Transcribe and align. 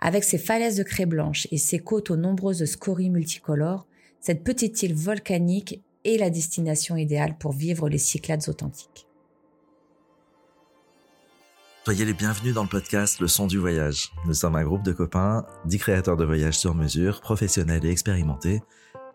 Avec 0.00 0.24
ses 0.24 0.38
falaises 0.38 0.76
de 0.76 0.82
craie 0.82 1.06
blanche 1.06 1.46
et 1.50 1.58
ses 1.58 1.78
côtes 1.78 2.10
aux 2.10 2.16
nombreuses 2.16 2.64
scories 2.64 3.10
multicolores, 3.10 3.86
cette 4.20 4.44
petite 4.44 4.82
île 4.82 4.94
volcanique 4.94 5.82
est 6.04 6.18
la 6.18 6.30
destination 6.30 6.96
idéale 6.96 7.36
pour 7.38 7.52
vivre 7.52 7.88
les 7.88 7.98
Cyclades 7.98 8.48
authentiques. 8.48 9.06
Soyez 11.84 12.06
les 12.06 12.14
bienvenus 12.14 12.54
dans 12.54 12.62
le 12.62 12.68
podcast 12.68 13.20
Le 13.20 13.28
son 13.28 13.46
du 13.46 13.58
voyage. 13.58 14.10
Nous 14.26 14.32
sommes 14.32 14.56
un 14.56 14.64
groupe 14.64 14.82
de 14.82 14.92
copains, 14.92 15.44
dix 15.66 15.78
créateurs 15.78 16.16
de 16.16 16.24
voyages 16.24 16.58
sur 16.58 16.74
mesure, 16.74 17.20
professionnels 17.20 17.84
et 17.84 17.90
expérimentés, 17.90 18.62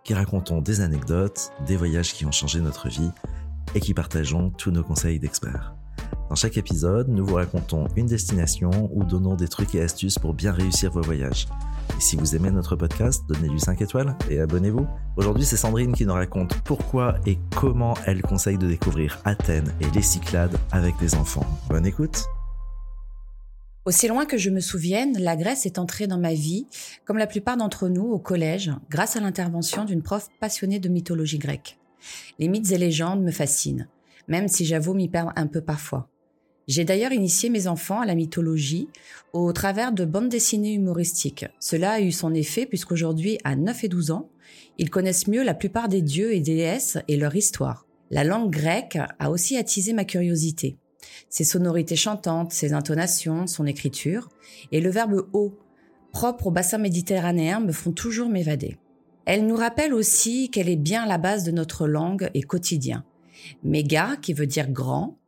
qui 0.04 0.14
racontons 0.14 0.62
des 0.62 0.82
anecdotes, 0.82 1.50
des 1.66 1.76
voyages 1.76 2.14
qui 2.14 2.26
ont 2.26 2.32
changé 2.32 2.60
notre 2.60 2.88
vie 2.88 3.10
et 3.74 3.80
qui 3.80 3.96
partageons 3.96 4.52
tous 4.52 4.70
nos 4.70 4.84
conseils 4.84 5.20
d'experts. 5.20 5.74
Dans 6.30 6.36
chaque 6.36 6.58
épisode, 6.58 7.08
nous 7.10 7.26
vous 7.26 7.36
racontons 7.36 7.88
une 7.96 8.06
destination 8.06 8.70
ou 8.94 9.04
donnons 9.04 9.34
des 9.34 9.48
trucs 9.48 9.74
et 9.74 9.82
astuces 9.82 10.20
pour 10.20 10.36
bien 10.36 10.52
réussir 10.52 10.92
vos 10.92 11.02
voyages. 11.02 11.48
Et 11.98 12.02
si 12.02 12.16
vous 12.16 12.36
aimez 12.36 12.52
notre 12.52 12.76
podcast, 12.76 13.24
donnez-lui 13.28 13.60
5 13.60 13.82
étoiles 13.82 14.16
et 14.30 14.40
abonnez-vous. 14.40 14.86
Aujourd'hui, 15.18 15.44
c'est 15.44 15.58
Sandrine 15.58 15.94
qui 15.94 16.06
nous 16.06 16.14
raconte 16.14 16.62
pourquoi 16.62 17.16
et 17.26 17.40
comment 17.56 17.96
elle 18.06 18.22
conseille 18.22 18.60
de 18.60 18.68
découvrir 18.68 19.20
Athènes 19.26 19.74
et 19.82 19.90
les 19.96 20.04
Cyclades 20.04 20.56
avec 20.72 20.96
des 21.00 21.16
enfants. 21.16 21.46
Bonne 21.68 21.88
écoute 21.88 22.26
aussi 23.86 24.08
loin 24.08 24.28
que 24.28 24.38
je 24.38 24.52
me 24.52 24.60
souvienne, 24.60 25.18
la 25.18 25.36
Grèce 25.36 25.66
est 25.66 25.80
entrée 25.80 26.06
dans 26.06 26.20
ma 26.20 26.36
vie, 26.36 26.68
comme 27.06 27.18
la 27.18 27.26
plupart 27.26 27.58
d'entre 27.58 27.88
nous, 27.88 28.04
au 28.04 28.20
collège, 28.20 28.72
grâce 28.92 29.16
à 29.16 29.20
l'intervention 29.20 29.84
d'une 29.84 30.04
prof 30.04 30.28
passionnée 30.40 30.78
de 30.78 30.90
mythologie 30.90 31.40
grecque. 31.40 31.80
Les 32.38 32.50
mythes 32.50 32.72
et 32.72 32.78
légendes 32.78 33.24
me 33.24 33.32
fascinent, 33.32 33.88
même 34.28 34.48
si 34.48 34.64
j'avoue 34.64 34.94
m'y 34.94 35.10
perdre 35.10 35.34
un 35.36 35.48
peu 35.48 35.62
parfois. 35.62 36.08
J'ai 36.70 36.86
d'ailleurs 36.86 37.12
initié 37.12 37.50
mes 37.50 37.66
enfants 37.66 38.00
à 38.00 38.06
la 38.06 38.14
mythologie 38.14 38.90
au 39.34 39.52
travers 39.54 39.92
de 39.92 40.06
bandes 40.06 40.30
dessinées 40.30 40.74
humoristiques. 40.74 41.48
Cela 41.60 41.94
a 41.94 42.00
eu 42.00 42.12
son 42.12 42.32
effet 42.36 42.68
puisqu'aujourd'hui, 42.68 43.40
à 43.44 43.56
9 43.56 43.86
et 43.86 43.88
12 43.88 44.12
ans, 44.12 44.30
ils 44.78 44.92
connaissent 44.92 45.28
mieux 45.28 45.44
la 45.44 45.56
plupart 45.56 45.90
des 45.90 46.04
dieux 46.04 46.32
et 46.32 46.42
déesses 46.42 47.00
et 47.08 47.18
leur 47.18 47.36
histoire. 47.36 47.88
La 48.12 48.24
langue 48.24 48.52
grecque 48.52 49.00
a 49.18 49.32
aussi 49.32 49.58
attisé 49.58 49.94
ma 49.94 50.06
curiosité. 50.06 50.78
Ses 51.28 51.44
sonorités 51.44 51.96
chantantes, 51.96 52.52
ses 52.52 52.74
intonations, 52.74 53.48
son 53.48 53.66
écriture, 53.66 54.30
et 54.72 54.80
le 54.80 54.92
verbe 54.92 55.28
eau, 55.34 55.58
propre 56.12 56.48
au 56.48 56.52
bassin 56.52 56.78
méditerranéen, 56.78 57.62
me 57.62 57.72
font 57.72 57.94
toujours 57.94 58.30
m'évader. 58.30 58.78
Elle 59.26 59.48
nous 59.48 59.56
rappelle 59.56 59.94
aussi 59.94 60.52
qu'elle 60.52 60.70
est 60.70 60.76
bien 60.76 61.08
la 61.08 61.18
base 61.18 61.44
de 61.44 61.52
notre 61.52 61.88
langue 61.88 62.30
et 62.36 62.44
quotidien. 62.44 63.06
Méga, 63.64 64.18
qui 64.22 64.34
veut 64.34 64.48
dire 64.48 64.70
grand, 64.70 65.19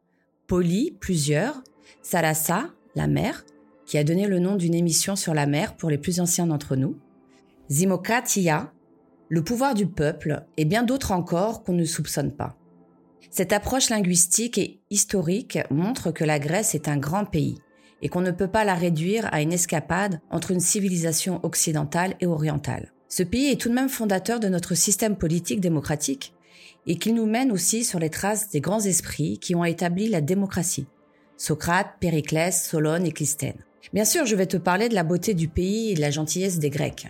Poly, 0.52 0.98
plusieurs, 1.00 1.64
Salassa, 2.02 2.72
la 2.94 3.08
mer, 3.08 3.46
qui 3.86 3.98
a 3.98 4.04
donné 4.04 4.28
le 4.28 4.40
nom 4.40 4.58
d'une 4.58 4.76
émission 4.76 5.16
sur 5.16 5.34
la 5.34 5.46
mer 5.46 5.78
pour 5.78 5.90
les 5.90 5.98
plus 5.98 6.20
anciens 6.20 6.46
d'entre 6.46 6.76
nous, 6.76 6.98
Zimokratia, 7.70 8.74
le 9.30 9.46
pouvoir 9.46 9.76
du 9.76 9.88
peuple, 9.88 10.44
et 10.58 10.66
bien 10.66 10.84
d'autres 10.84 11.14
encore 11.14 11.64
qu'on 11.64 11.72
ne 11.72 11.86
soupçonne 11.86 12.34
pas. 12.34 12.58
Cette 13.30 13.54
approche 13.54 13.90
linguistique 13.90 14.58
et 14.58 14.82
historique 14.90 15.58
montre 15.70 16.12
que 16.12 16.26
la 16.26 16.38
Grèce 16.38 16.76
est 16.76 16.90
un 16.90 16.98
grand 16.98 17.24
pays 17.24 17.58
et 18.02 18.10
qu'on 18.10 18.20
ne 18.20 18.32
peut 18.32 18.52
pas 18.52 18.66
la 18.66 18.76
réduire 18.76 19.30
à 19.32 19.42
une 19.42 19.54
escapade 19.54 20.20
entre 20.32 20.52
une 20.52 20.60
civilisation 20.60 21.40
occidentale 21.46 22.16
et 22.20 22.26
orientale. 22.26 22.92
Ce 23.08 23.24
pays 23.24 23.52
est 23.52 23.62
tout 23.62 23.70
de 23.70 23.74
même 23.74 23.88
fondateur 23.88 24.42
de 24.42 24.50
notre 24.50 24.76
système 24.76 25.16
politique 25.16 25.62
démocratique 25.62 26.34
et 26.88 26.98
qu'il 26.98 27.16
nous 27.16 27.26
mène 27.26 27.52
aussi 27.52 27.84
sur 27.84 28.00
les 28.00 28.10
traces 28.10 28.50
des 28.50 28.62
grands 28.62 28.82
esprits 28.82 29.38
qui 29.40 29.56
ont 29.56 29.66
établi 29.66 30.10
la 30.10 30.22
démocratie. 30.22 30.88
Socrate, 31.38 31.96
Périclès, 32.00 32.68
Solone 32.68 33.06
et 33.06 33.12
Clisthène. 33.12 33.64
Bien 33.94 34.06
sûr, 34.06 34.26
je 34.26 34.36
vais 34.36 34.46
te 34.46 34.58
parler 34.58 34.90
de 34.90 34.96
la 34.96 35.04
beauté 35.04 35.34
du 35.34 35.48
pays 35.48 35.92
et 35.92 35.94
de 35.96 36.02
la 36.02 36.12
gentillesse 36.12 36.60
des 36.60 36.70
Grecs. 36.70 37.08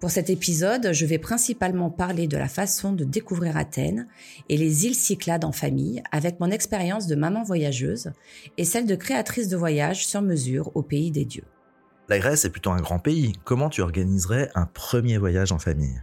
Pour 0.00 0.10
cet 0.10 0.30
épisode, 0.30 0.92
je 0.92 1.06
vais 1.06 1.18
principalement 1.18 1.90
parler 1.90 2.26
de 2.26 2.36
la 2.36 2.48
façon 2.48 2.92
de 2.92 3.04
découvrir 3.04 3.56
Athènes 3.56 4.08
et 4.48 4.56
les 4.56 4.84
îles 4.84 4.94
Cyclades 4.94 5.44
en 5.44 5.52
famille 5.52 6.02
avec 6.10 6.40
mon 6.40 6.50
expérience 6.50 7.06
de 7.06 7.14
maman 7.14 7.44
voyageuse 7.44 8.10
et 8.56 8.64
celle 8.64 8.86
de 8.86 8.96
créatrice 8.96 9.48
de 9.48 9.56
voyages 9.56 10.06
sur 10.06 10.20
mesure 10.20 10.72
au 10.74 10.82
pays 10.82 11.10
des 11.10 11.24
dieux. 11.24 11.46
La 12.08 12.18
Grèce 12.18 12.44
est 12.44 12.50
plutôt 12.50 12.70
un 12.70 12.80
grand 12.80 12.98
pays. 12.98 13.32
Comment 13.44 13.70
tu 13.70 13.82
organiserais 13.82 14.50
un 14.54 14.66
premier 14.66 15.18
voyage 15.18 15.52
en 15.52 15.58
famille? 15.58 16.02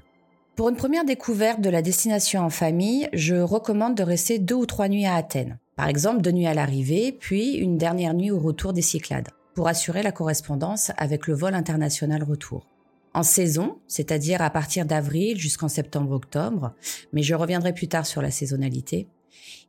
Pour 0.56 0.70
une 0.70 0.78
première 0.78 1.04
découverte 1.04 1.60
de 1.60 1.70
la 1.70 1.82
destination 1.82 2.42
en 2.42 2.50
famille, 2.50 3.10
je 3.12 3.36
recommande 3.36 3.96
de 3.96 4.04
rester 4.04 4.40
deux 4.40 4.56
ou 4.56 4.66
trois 4.66 4.88
nuits 4.88 5.06
à 5.06 5.16
Athènes. 5.16 5.60
Par 5.76 5.90
exemple, 5.90 6.22
deux 6.22 6.32
nuits 6.32 6.48
à 6.48 6.54
l'arrivée, 6.54 7.12
puis 7.12 7.56
une 7.56 7.78
dernière 7.78 8.14
nuit 8.14 8.32
au 8.32 8.40
retour 8.40 8.72
des 8.72 8.82
Cyclades, 8.82 9.28
pour 9.54 9.68
assurer 9.68 10.02
la 10.02 10.14
correspondance 10.14 10.92
avec 10.98 11.28
le 11.28 11.34
vol 11.34 11.54
international 11.54 12.24
retour. 12.24 12.68
En 13.14 13.24
saison, 13.24 13.80
c'est-à-dire 13.88 14.42
à 14.42 14.50
partir 14.50 14.86
d'avril 14.86 15.38
jusqu'en 15.38 15.68
septembre-octobre, 15.68 16.74
mais 17.12 17.22
je 17.22 17.36
reviendrai 17.36 17.74
plus 17.74 17.88
tard 17.88 18.06
sur 18.06 18.22
la 18.22 18.32
saisonnalité, 18.32 19.08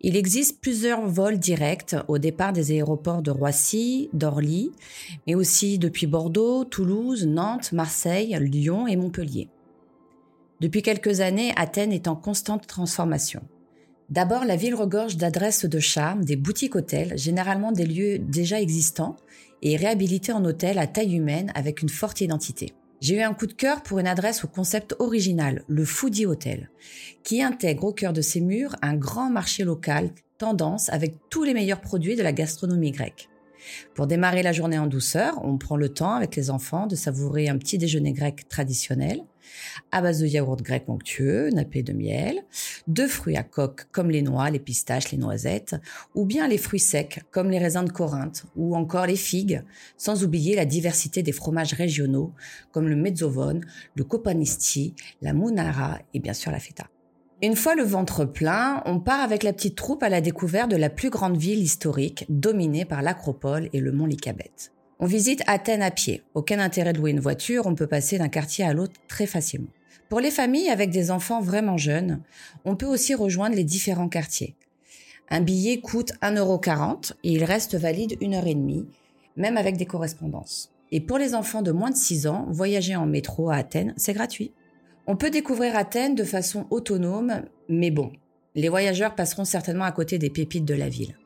il 0.01 0.17
existe 0.17 0.61
plusieurs 0.61 1.07
vols 1.07 1.39
directs 1.39 1.97
au 2.07 2.19
départ 2.19 2.53
des 2.53 2.71
aéroports 2.71 3.23
de 3.23 3.31
Roissy, 3.31 4.09
d'Orly, 4.13 4.71
mais 5.27 5.35
aussi 5.35 5.79
depuis 5.79 6.07
Bordeaux, 6.07 6.65
Toulouse, 6.65 7.27
Nantes, 7.27 7.73
Marseille, 7.73 8.37
Lyon 8.41 8.87
et 8.87 8.97
Montpellier. 8.97 9.49
Depuis 10.61 10.81
quelques 10.83 11.21
années, 11.21 11.53
Athènes 11.57 11.93
est 11.93 12.09
en 12.09 12.17
constante 12.17 12.67
transformation. 12.67 13.43
D'abord, 14.09 14.45
la 14.45 14.57
ville 14.57 14.75
regorge 14.75 15.17
d'adresses 15.17 15.67
de 15.67 15.79
charme, 15.81 16.25
des 16.25 16.37
boutiques 16.37 16.77
hôtels, 16.77 17.19
généralement 17.19 17.73
des 17.73 17.85
lieux 17.85 18.19
déjà 18.19 18.61
existants, 18.61 19.17
et 19.63 19.77
réhabilités 19.77 20.33
en 20.33 20.45
hôtel 20.45 20.79
à 20.79 20.87
taille 20.87 21.17
humaine 21.17 21.53
avec 21.55 21.83
une 21.83 21.89
forte 21.89 22.21
identité. 22.21 22.73
J'ai 23.01 23.17
eu 23.17 23.21
un 23.21 23.35
coup 23.35 23.47
de 23.47 23.53
cœur 23.53 23.83
pour 23.83 23.99
une 23.99 24.07
adresse 24.07 24.45
au 24.45 24.49
concept 24.49 24.97
original, 24.99 25.63
le 25.69 25.85
Foodie 25.85 26.25
Hotel, 26.25 26.71
qui 27.23 27.43
intègre 27.43 27.85
au 27.85 27.93
cœur 27.93 28.15
de 28.15 28.23
ses 28.23 28.41
murs 28.41 28.77
un 28.81 28.95
grand 28.95 29.29
marché 29.29 29.65
local 29.65 30.11
tendance 30.39 30.89
avec 30.89 31.17
tous 31.29 31.45
les 31.45 31.53
meilleurs 31.53 31.81
produits 31.81 32.17
de 32.17 32.23
la 32.23 32.33
gastronomie 32.33 32.93
grecque. 32.93 33.29
Pour 33.95 34.07
démarrer 34.07 34.43
la 34.43 34.53
journée 34.53 34.79
en 34.79 34.87
douceur, 34.87 35.41
on 35.45 35.59
prend 35.59 35.77
le 35.77 35.89
temps 35.89 36.15
avec 36.15 36.37
les 36.37 36.51
enfants 36.51 36.87
de 36.87 36.97
savourer 36.97 37.49
un 37.49 37.59
petit 37.59 37.79
déjeuner 37.79 38.13
grec 38.13 38.49
traditionnel, 38.49 39.23
à 39.93 40.03
base 40.03 40.21
de 40.21 40.27
yaourt 40.27 40.61
grec 40.63 40.85
onctueux, 40.89 41.51
nappé 41.51 41.83
de 41.83 41.93
miel, 41.93 42.45
de 42.89 43.07
fruits 43.07 43.37
à 43.37 43.43
coque 43.43 43.87
comme 43.93 44.11
les 44.11 44.23
noix, 44.23 44.51
les 44.51 44.59
pistaches, 44.59 45.13
les 45.13 45.19
noisettes, 45.19 45.77
ou 46.15 46.25
bien 46.25 46.49
les 46.49 46.59
fruits 46.59 46.81
secs 46.81 47.21
comme 47.31 47.51
les 47.51 47.59
raisins 47.59 47.85
de 47.85 47.93
Corinthe 47.93 48.45
ou 48.57 48.77
encore 48.77 49.07
les 49.07 49.17
figues, 49.17 49.63
sans 49.97 50.25
oublier 50.25 50.57
la 50.57 50.65
diversité 50.65 51.23
des 51.23 51.33
fromages 51.33 51.75
régionaux 51.75 52.33
comme 52.73 52.89
le 52.89 52.97
mezzovone, 52.97 53.65
le 53.95 54.05
copanisti, 54.05 54.95
la 55.23 55.33
munara 55.33 55.99
et 56.15 56.21
bien 56.21 56.35
sûr 56.35 56.51
la 56.51 56.61
feta. 56.61 56.89
Une 57.43 57.55
fois 57.55 57.75
le 57.75 57.83
ventre 57.83 58.25
plein, 58.25 58.83
on 58.87 58.99
part 58.99 59.21
avec 59.21 59.43
la 59.43 59.53
petite 59.53 59.77
troupe 59.77 60.03
à 60.03 60.09
la 60.09 60.23
découverte 60.23 60.71
de 60.71 60.77
la 60.77 60.89
plus 60.89 61.11
grande 61.11 61.37
ville 61.37 61.59
historique 61.59 62.25
dominée 62.31 62.87
par 62.87 63.03
l'acropole 63.03 63.69
et 63.75 63.81
le 63.81 63.93
mont 63.93 64.07
Lycabette. 64.07 64.73
On 65.01 65.07
visite 65.07 65.43
Athènes 65.47 65.83
à 65.83 65.91
pied. 65.91 66.23
Aucun 66.33 66.59
intérêt 66.59 66.95
de 66.95 66.99
louer 66.99 67.11
une 67.11 67.21
voiture, 67.21 67.67
on 67.67 67.75
peut 67.75 67.87
passer 67.87 68.17
d'un 68.17 68.31
quartier 68.31 68.65
à 68.65 68.73
l'autre 68.73 68.95
très 69.07 69.27
facilement. 69.27 69.69
Pour 70.09 70.21
les 70.21 70.31
familles 70.31 70.71
avec 70.71 70.89
des 70.89 71.11
enfants 71.11 71.43
vraiment 71.43 71.77
jeunes, 71.77 72.23
on 72.65 72.75
peut 72.75 72.87
aussi 72.87 73.15
rejoindre 73.15 73.55
les 73.55 73.65
différents 73.65 74.09
quartiers. 74.09 74.55
Un 75.29 75.43
billet 75.43 75.81
coûte 75.81 76.13
1,40€ 76.23 77.13
et 77.23 77.33
il 77.33 77.45
reste 77.45 77.75
valide 77.75 78.17
une 78.23 78.35
heure 78.35 78.47
et 78.47 78.55
demie, 78.55 78.87
même 79.37 79.59
avec 79.59 79.77
des 79.77 79.85
correspondances. 79.85 80.73
Et 80.91 81.03
pour 81.03 81.19
les 81.19 81.35
enfants 81.35 81.61
de 81.61 81.73
moins 81.73 81.91
de 81.91 81.97
6 81.97 82.29
ans, 82.29 82.47
voyager 82.49 82.97
en 82.97 83.05
métro 83.05 83.51
à 83.51 83.57
Athènes, 83.57 83.93
c'est 83.99 84.15
gratuit. 84.15 84.53
On 85.09 85.15
peut 85.15 85.31
découvrir 85.31 85.77
Athènes 85.77 86.17
de 86.17 86.25
façon 86.25 86.67
autonome, 86.71 87.43
mais 87.69 87.93
bon, 87.93 88.11
les 88.57 88.69
voyageurs 88.69 89.15
passeront 89.15 89.45
certainement 89.45 89.85
à 89.85 89.93
côté 89.93 90.19
des 90.19 90.31
pépites 90.31 90.65
de 90.65 90.75
la 90.75 90.89
ville. 90.89 91.17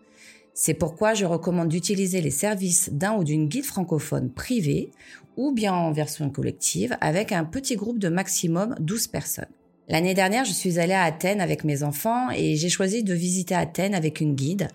C'est 0.52 0.74
pourquoi 0.74 1.14
je 1.14 1.24
recommande 1.24 1.70
d'utiliser 1.70 2.20
les 2.20 2.30
services 2.30 2.90
d'un 2.92 3.14
ou 3.14 3.24
d'une 3.24 3.48
guide 3.48 3.64
francophone 3.64 4.30
privé 4.30 4.90
ou 5.38 5.52
bien 5.52 5.72
en 5.72 5.92
version 5.92 6.28
collective 6.28 6.94
avec 7.00 7.32
un 7.32 7.44
petit 7.44 7.76
groupe 7.76 7.98
de 7.98 8.10
maximum 8.10 8.74
12 8.80 9.06
personnes. 9.06 9.46
L'année 9.88 10.12
dernière, 10.12 10.44
je 10.44 10.52
suis 10.52 10.78
allée 10.78 10.92
à 10.92 11.04
Athènes 11.04 11.40
avec 11.40 11.64
mes 11.64 11.82
enfants 11.82 12.28
et 12.36 12.56
j'ai 12.56 12.68
choisi 12.68 13.02
de 13.02 13.14
visiter 13.14 13.54
Athènes 13.54 13.94
avec 13.94 14.20
une 14.20 14.34
guide 14.34 14.68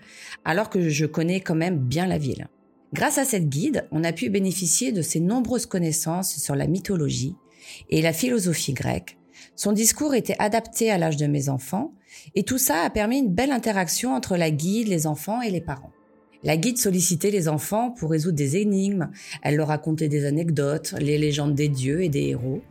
alors 0.44 0.68
que 0.68 0.88
je 0.88 1.06
connais 1.06 1.40
quand 1.40 1.54
même 1.54 1.78
bien 1.78 2.06
la 2.06 2.18
ville. 2.18 2.48
Grâce 2.92 3.18
à 3.18 3.24
cette 3.24 3.48
guide, 3.48 3.86
on 3.92 4.02
a 4.02 4.12
pu 4.12 4.30
bénéficier 4.30 4.90
de 4.90 5.02
ses 5.02 5.20
nombreuses 5.20 5.66
connaissances 5.66 6.36
sur 6.38 6.56
la 6.56 6.66
mythologie, 6.66 7.36
et 7.90 8.02
la 8.02 8.12
philosophie 8.12 8.72
grecque. 8.72 9.18
Son 9.54 9.72
discours 9.72 10.14
était 10.14 10.36
adapté 10.38 10.90
à 10.90 10.98
l'âge 10.98 11.16
de 11.16 11.26
mes 11.26 11.48
enfants 11.48 11.94
et 12.34 12.42
tout 12.42 12.58
ça 12.58 12.82
a 12.82 12.90
permis 12.90 13.18
une 13.18 13.32
belle 13.32 13.52
interaction 13.52 14.14
entre 14.14 14.36
la 14.36 14.50
guide, 14.50 14.88
les 14.88 15.06
enfants 15.06 15.40
et 15.40 15.50
les 15.50 15.60
parents. 15.60 15.92
La 16.42 16.56
guide 16.56 16.78
sollicitait 16.78 17.30
les 17.30 17.48
enfants 17.48 17.90
pour 17.90 18.10
résoudre 18.10 18.36
des 18.36 18.58
énigmes, 18.58 19.10
elle 19.42 19.56
leur 19.56 19.68
racontait 19.68 20.08
des 20.08 20.26
anecdotes, 20.26 20.94
les 21.00 21.18
légendes 21.18 21.54
des 21.54 21.68
dieux 21.68 22.02
et 22.02 22.08
des 22.08 22.28
héros, 22.28 22.62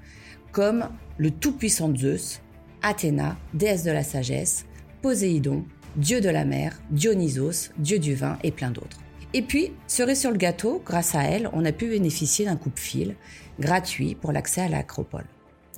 comme 0.51 0.87
le 1.17 1.31
tout-puissant 1.31 1.93
Zeus, 1.95 2.41
Athéna, 2.81 3.37
déesse 3.53 3.83
de 3.83 3.91
la 3.91 4.03
sagesse, 4.03 4.65
Poséidon, 5.01 5.65
dieu 5.97 6.21
de 6.21 6.29
la 6.29 6.45
mer, 6.45 6.79
Dionysos, 6.91 7.71
dieu 7.77 7.99
du 7.99 8.15
vin 8.15 8.37
et 8.43 8.51
plein 8.51 8.71
d'autres. 8.71 8.99
Et 9.33 9.41
puis, 9.41 9.73
cerise 9.87 10.21
sur 10.21 10.31
le 10.31 10.37
gâteau, 10.37 10.81
grâce 10.85 11.15
à 11.15 11.23
elle, 11.23 11.49
on 11.51 11.65
a 11.65 11.73
pu 11.73 11.89
bénéficier 11.89 12.45
d'un 12.45 12.55
coupe-fil 12.55 13.15
gratuit 13.59 14.15
pour 14.15 14.31
l'accès 14.31 14.61
à 14.61 14.69
l'acropole. 14.69 15.25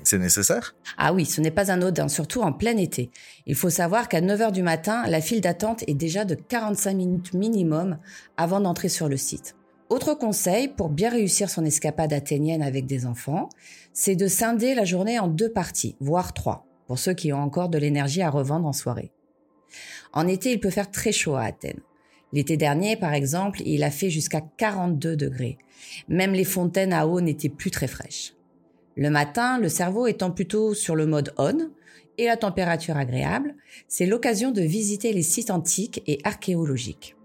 C'est 0.03 0.19
nécessaire? 0.19 0.75
Ah 0.97 1.13
oui, 1.13 1.25
ce 1.25 1.41
n'est 1.41 1.51
pas 1.51 1.71
un 1.71 1.75
anodin, 1.75 2.07
surtout 2.07 2.41
en 2.41 2.53
plein 2.53 2.77
été. 2.77 3.09
Il 3.45 3.55
faut 3.55 3.69
savoir 3.69 4.07
qu'à 4.07 4.21
9h 4.21 4.51
du 4.51 4.63
matin, 4.63 5.03
la 5.07 5.21
file 5.21 5.41
d'attente 5.41 5.83
est 5.87 5.95
déjà 5.95 6.23
de 6.23 6.35
45 6.35 6.93
minutes 6.93 7.33
minimum 7.33 7.97
avant 8.37 8.61
d'entrer 8.61 8.89
sur 8.89 9.09
le 9.09 9.17
site. 9.17 9.55
Autre 9.89 10.13
conseil 10.13 10.67
pour 10.67 10.89
bien 10.89 11.09
réussir 11.09 11.49
son 11.49 11.65
escapade 11.65 12.13
athénienne 12.13 12.61
avec 12.61 12.85
des 12.85 13.05
enfants, 13.05 13.49
c'est 13.93 14.15
de 14.15 14.27
scinder 14.27 14.75
la 14.75 14.85
journée 14.85 15.17
en 15.19 15.27
deux 15.27 15.51
parties, 15.51 15.95
voire 15.99 16.33
trois, 16.33 16.65
pour 16.87 16.99
ceux 16.99 17.13
qui 17.13 17.33
ont 17.33 17.41
encore 17.41 17.69
de 17.69 17.77
l'énergie 17.77 18.21
à 18.21 18.29
revendre 18.29 18.67
en 18.67 18.73
soirée. 18.73 19.11
En 20.13 20.27
été, 20.27 20.51
il 20.51 20.59
peut 20.59 20.69
faire 20.69 20.91
très 20.91 21.11
chaud 21.11 21.35
à 21.35 21.43
Athènes. 21.43 21.81
L'été 22.33 22.57
dernier, 22.57 22.95
par 22.95 23.13
exemple, 23.13 23.61
il 23.65 23.83
a 23.83 23.91
fait 23.91 24.09
jusqu'à 24.09 24.41
42 24.41 25.15
degrés. 25.15 25.57
Même 26.09 26.33
les 26.33 26.43
fontaines 26.43 26.93
à 26.93 27.07
eau 27.07 27.21
n'étaient 27.21 27.49
plus 27.49 27.71
très 27.71 27.87
fraîches. 27.87 28.33
Le 28.95 29.09
matin, 29.09 29.59
le 29.59 29.69
cerveau 29.69 30.07
étant 30.07 30.31
plutôt 30.31 30.73
sur 30.73 30.95
le 30.95 31.05
mode 31.05 31.33
on 31.37 31.69
et 32.17 32.25
la 32.25 32.35
température 32.35 32.97
agréable, 32.97 33.55
c'est 33.87 34.07
l'occasion 34.07 34.51
de 34.51 34.61
visiter 34.61 35.13
les 35.13 35.21
sites 35.21 35.51
antiques 35.51 36.01
et 36.07 36.19
archéologiques. 36.23 37.15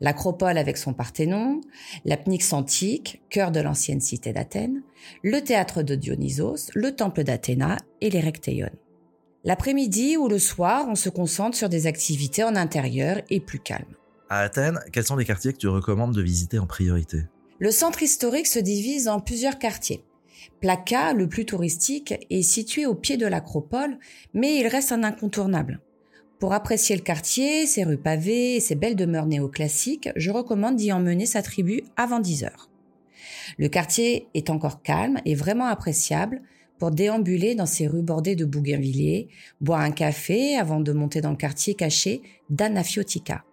L'acropole 0.00 0.58
avec 0.58 0.76
son 0.76 0.92
Parthénon, 0.92 1.60
la 2.04 2.16
Pnyx 2.16 2.52
antique, 2.52 3.22
cœur 3.30 3.50
de 3.50 3.60
l'ancienne 3.60 4.00
cité 4.00 4.32
d'Athènes, 4.32 4.82
le 5.22 5.40
théâtre 5.40 5.82
de 5.82 5.94
Dionysos, 5.94 6.70
le 6.74 6.94
temple 6.94 7.24
d'Athéna 7.24 7.78
et 8.00 8.10
les 8.10 8.20
Rectéion. 8.20 8.70
L'après-midi 9.44 10.16
ou 10.16 10.28
le 10.28 10.38
soir, 10.38 10.86
on 10.88 10.94
se 10.94 11.08
concentre 11.08 11.56
sur 11.56 11.68
des 11.68 11.86
activités 11.86 12.44
en 12.44 12.56
intérieur 12.56 13.20
et 13.30 13.40
plus 13.40 13.60
calmes. 13.60 13.94
À 14.30 14.40
Athènes, 14.40 14.78
quels 14.92 15.06
sont 15.06 15.16
les 15.16 15.24
quartiers 15.24 15.54
que 15.54 15.58
tu 15.58 15.68
recommandes 15.68 16.14
de 16.14 16.20
visiter 16.20 16.58
en 16.58 16.66
priorité? 16.66 17.24
Le 17.58 17.70
centre 17.70 18.02
historique 18.02 18.46
se 18.46 18.58
divise 18.58 19.08
en 19.08 19.20
plusieurs 19.20 19.58
quartiers. 19.58 20.04
Plaka, 20.60 21.14
le 21.14 21.28
plus 21.28 21.46
touristique, 21.46 22.14
est 22.28 22.42
situé 22.42 22.84
au 22.84 22.94
pied 22.94 23.16
de 23.16 23.26
l'acropole, 23.26 23.98
mais 24.34 24.58
il 24.58 24.66
reste 24.66 24.92
un 24.92 25.02
incontournable. 25.02 25.80
Pour 26.38 26.52
apprécier 26.52 26.94
le 26.94 27.02
quartier, 27.02 27.66
ses 27.66 27.84
rues 27.84 27.96
pavées 27.96 28.56
et 28.56 28.60
ses 28.60 28.74
belles 28.74 28.96
demeures 28.96 29.26
néoclassiques, 29.26 30.10
je 30.14 30.30
recommande 30.30 30.76
d'y 30.76 30.92
emmener 30.92 31.26
sa 31.26 31.42
tribu 31.42 31.82
avant 31.96 32.20
10 32.20 32.44
heures. 32.44 32.70
Le 33.56 33.68
quartier 33.68 34.28
est 34.34 34.50
encore 34.50 34.82
calme 34.82 35.20
et 35.24 35.34
vraiment 35.34 35.66
appréciable 35.66 36.42
pour 36.78 36.90
déambuler 36.90 37.54
dans 37.54 37.66
ses 37.66 37.88
rues 37.88 38.02
bordées 38.02 38.36
de 38.36 38.44
bougainvilliers, 38.44 39.28
boire 39.60 39.80
un 39.80 39.90
café 39.90 40.54
avant 40.56 40.80
de 40.80 40.92
monter 40.92 41.20
dans 41.20 41.30
le 41.30 41.36
quartier 41.36 41.74
caché 41.74 42.22
d'Anafiotica. 42.50 43.44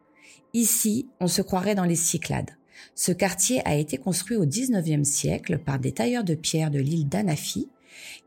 Ici, 0.55 1.09
on 1.19 1.27
se 1.27 1.41
croirait 1.41 1.75
dans 1.75 1.83
les 1.83 1.97
Cyclades. 1.97 2.51
Ce 2.95 3.11
quartier 3.11 3.61
a 3.67 3.75
été 3.75 3.97
construit 3.97 4.37
au 4.37 4.45
XIXe 4.45 5.05
siècle 5.05 5.57
par 5.57 5.79
des 5.79 5.91
tailleurs 5.91 6.23
de 6.23 6.33
pierre 6.33 6.71
de 6.71 6.79
l'île 6.79 7.09
d'Anafi 7.09 7.67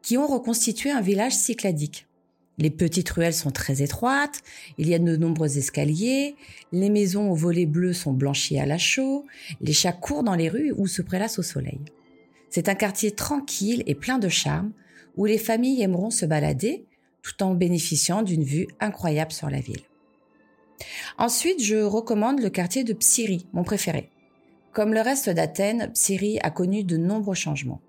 qui 0.03 0.19
ont 0.19 0.27
reconstitué 0.27 0.91
un 0.91 1.01
village 1.01 1.33
cycladique. 1.33 2.07
Les 2.59 2.69
petites 2.69 3.09
ruelles 3.09 3.33
sont 3.33 3.51
très 3.51 3.81
étroites, 3.81 4.43
il 4.77 4.91
y 4.91 4.95
a 4.95 4.99
de 4.99 5.17
nombreux 5.17 5.57
escaliers, 5.57 6.37
les 6.71 6.91
maisons 6.91 7.31
aux 7.31 7.35
volets 7.35 7.65
bleus 7.65 7.95
sont 7.95 8.13
blanchies 8.13 8.59
à 8.59 8.67
la 8.67 8.77
chaux, 8.77 9.25
les 9.63 9.73
chats 9.73 9.93
courent 9.93 10.23
dans 10.23 10.35
les 10.35 10.51
rues 10.51 10.75
ou 10.77 10.87
se 10.87 11.01
prélassent 11.01 11.39
au 11.39 11.43
soleil. 11.43 11.81
C'est 12.51 12.69
un 12.69 12.75
quartier 12.75 13.13
tranquille 13.13 13.83
et 13.87 13.95
plein 13.95 14.19
de 14.19 14.29
charme 14.29 14.73
où 15.17 15.25
les 15.25 15.39
familles 15.39 15.81
aimeront 15.81 16.11
se 16.11 16.27
balader 16.27 16.85
tout 17.23 17.43
en 17.43 17.55
bénéficiant 17.55 18.21
d'une 18.21 18.45
vue 18.45 18.69
incroyable 18.81 19.33
sur 19.33 19.49
la 19.49 19.61
ville. 19.61 19.81
Ensuite, 21.19 21.63
je 21.63 21.77
recommande 21.77 22.41
le 22.41 22.51
quartier 22.51 22.85
de 22.85 22.93
Psyrie, 22.93 23.47
mon 23.53 23.65
préféré. 23.65 24.11
Comme 24.73 24.95
le 24.95 25.01
reste 25.01 25.31
d'Athènes, 25.31 25.91
Psyrie 25.95 26.39
a 26.43 26.51
connu 26.51 26.85
de 26.85 26.97
nombreux 26.97 27.35
changements. 27.35 27.81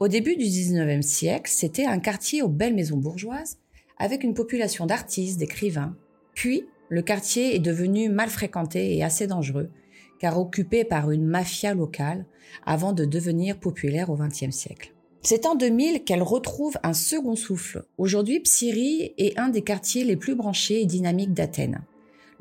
Au 0.00 0.08
début 0.08 0.36
du 0.36 0.44
19e 0.44 1.02
siècle, 1.02 1.50
c'était 1.52 1.86
un 1.86 2.00
quartier 2.00 2.42
aux 2.42 2.48
belles 2.48 2.74
maisons 2.74 2.96
bourgeoises, 2.96 3.58
avec 3.98 4.24
une 4.24 4.34
population 4.34 4.86
d'artistes, 4.86 5.38
d'écrivains. 5.38 5.96
Puis, 6.34 6.64
le 6.88 7.02
quartier 7.02 7.54
est 7.54 7.60
devenu 7.60 8.08
mal 8.08 8.28
fréquenté 8.28 8.96
et 8.96 9.04
assez 9.04 9.26
dangereux, 9.26 9.70
car 10.18 10.40
occupé 10.40 10.84
par 10.84 11.10
une 11.10 11.24
mafia 11.24 11.72
locale, 11.72 12.26
avant 12.66 12.92
de 12.92 13.04
devenir 13.04 13.58
populaire 13.58 14.10
au 14.10 14.16
XXe 14.16 14.50
siècle. 14.50 14.92
C'est 15.22 15.46
en 15.46 15.54
2000 15.54 16.02
qu'elle 16.02 16.22
retrouve 16.22 16.76
un 16.82 16.94
second 16.94 17.36
souffle. 17.36 17.84
Aujourd'hui, 17.96 18.40
Psyrie 18.40 19.14
est 19.18 19.38
un 19.38 19.50
des 19.50 19.62
quartiers 19.62 20.02
les 20.02 20.16
plus 20.16 20.34
branchés 20.34 20.82
et 20.82 20.86
dynamiques 20.86 21.32
d'Athènes. 21.32 21.84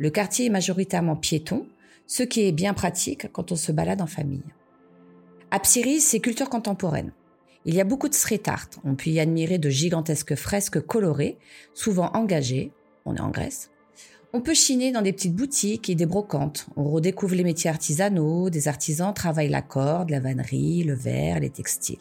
Le 0.01 0.09
quartier 0.09 0.47
est 0.47 0.49
majoritairement 0.49 1.15
piéton, 1.15 1.67
ce 2.07 2.23
qui 2.23 2.41
est 2.41 2.51
bien 2.51 2.73
pratique 2.73 3.31
quand 3.31 3.51
on 3.51 3.55
se 3.55 3.71
balade 3.71 4.01
en 4.01 4.07
famille. 4.07 4.41
À 5.51 5.59
c'est 5.63 6.19
culture 6.19 6.49
contemporaine. 6.49 7.11
Il 7.65 7.75
y 7.75 7.81
a 7.81 7.83
beaucoup 7.83 8.09
de 8.09 8.15
street 8.15 8.41
art. 8.47 8.67
On 8.83 8.95
peut 8.95 9.11
y 9.11 9.19
admirer 9.19 9.59
de 9.59 9.69
gigantesques 9.69 10.33
fresques 10.33 10.81
colorées, 10.81 11.37
souvent 11.75 12.09
engagées. 12.15 12.71
On 13.05 13.15
est 13.15 13.21
en 13.21 13.29
Grèce. 13.29 13.69
On 14.33 14.41
peut 14.41 14.55
chiner 14.55 14.91
dans 14.91 15.03
des 15.03 15.13
petites 15.13 15.35
boutiques 15.35 15.87
et 15.87 15.93
des 15.93 16.07
brocantes. 16.07 16.65
On 16.75 16.89
redécouvre 16.89 17.35
les 17.35 17.43
métiers 17.43 17.69
artisanaux. 17.69 18.49
Des 18.49 18.67
artisans 18.67 19.13
travaillent 19.13 19.49
la 19.49 19.61
corde, 19.61 20.09
la 20.09 20.19
vannerie, 20.19 20.83
le 20.83 20.95
verre, 20.95 21.41
les 21.41 21.51
textiles. 21.51 21.99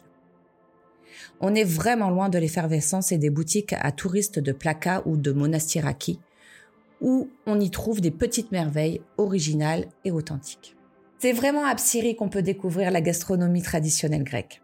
On 1.39 1.53
est 1.53 1.63
vraiment 1.63 2.09
loin 2.09 2.29
de 2.29 2.39
l'effervescence 2.39 3.11
et 3.11 3.19
des 3.19 3.29
boutiques 3.29 3.75
à 3.77 3.91
touristes 3.91 4.39
de 4.39 4.53
Plaka 4.53 5.03
ou 5.05 5.17
de 5.17 5.31
Monastiraki, 5.31 6.19
où 7.01 7.29
on 7.45 7.59
y 7.59 7.69
trouve 7.69 7.99
des 7.99 8.11
petites 8.11 8.51
merveilles 8.51 9.01
originales 9.17 9.87
et 10.05 10.11
authentiques. 10.11 10.75
C'est 11.19 11.33
vraiment 11.33 11.65
à 11.65 11.75
Psyrie 11.75 12.15
qu'on 12.15 12.29
peut 12.29 12.41
découvrir 12.41 12.91
la 12.91 13.01
gastronomie 13.01 13.61
traditionnelle 13.61 14.23
grecque. 14.23 14.61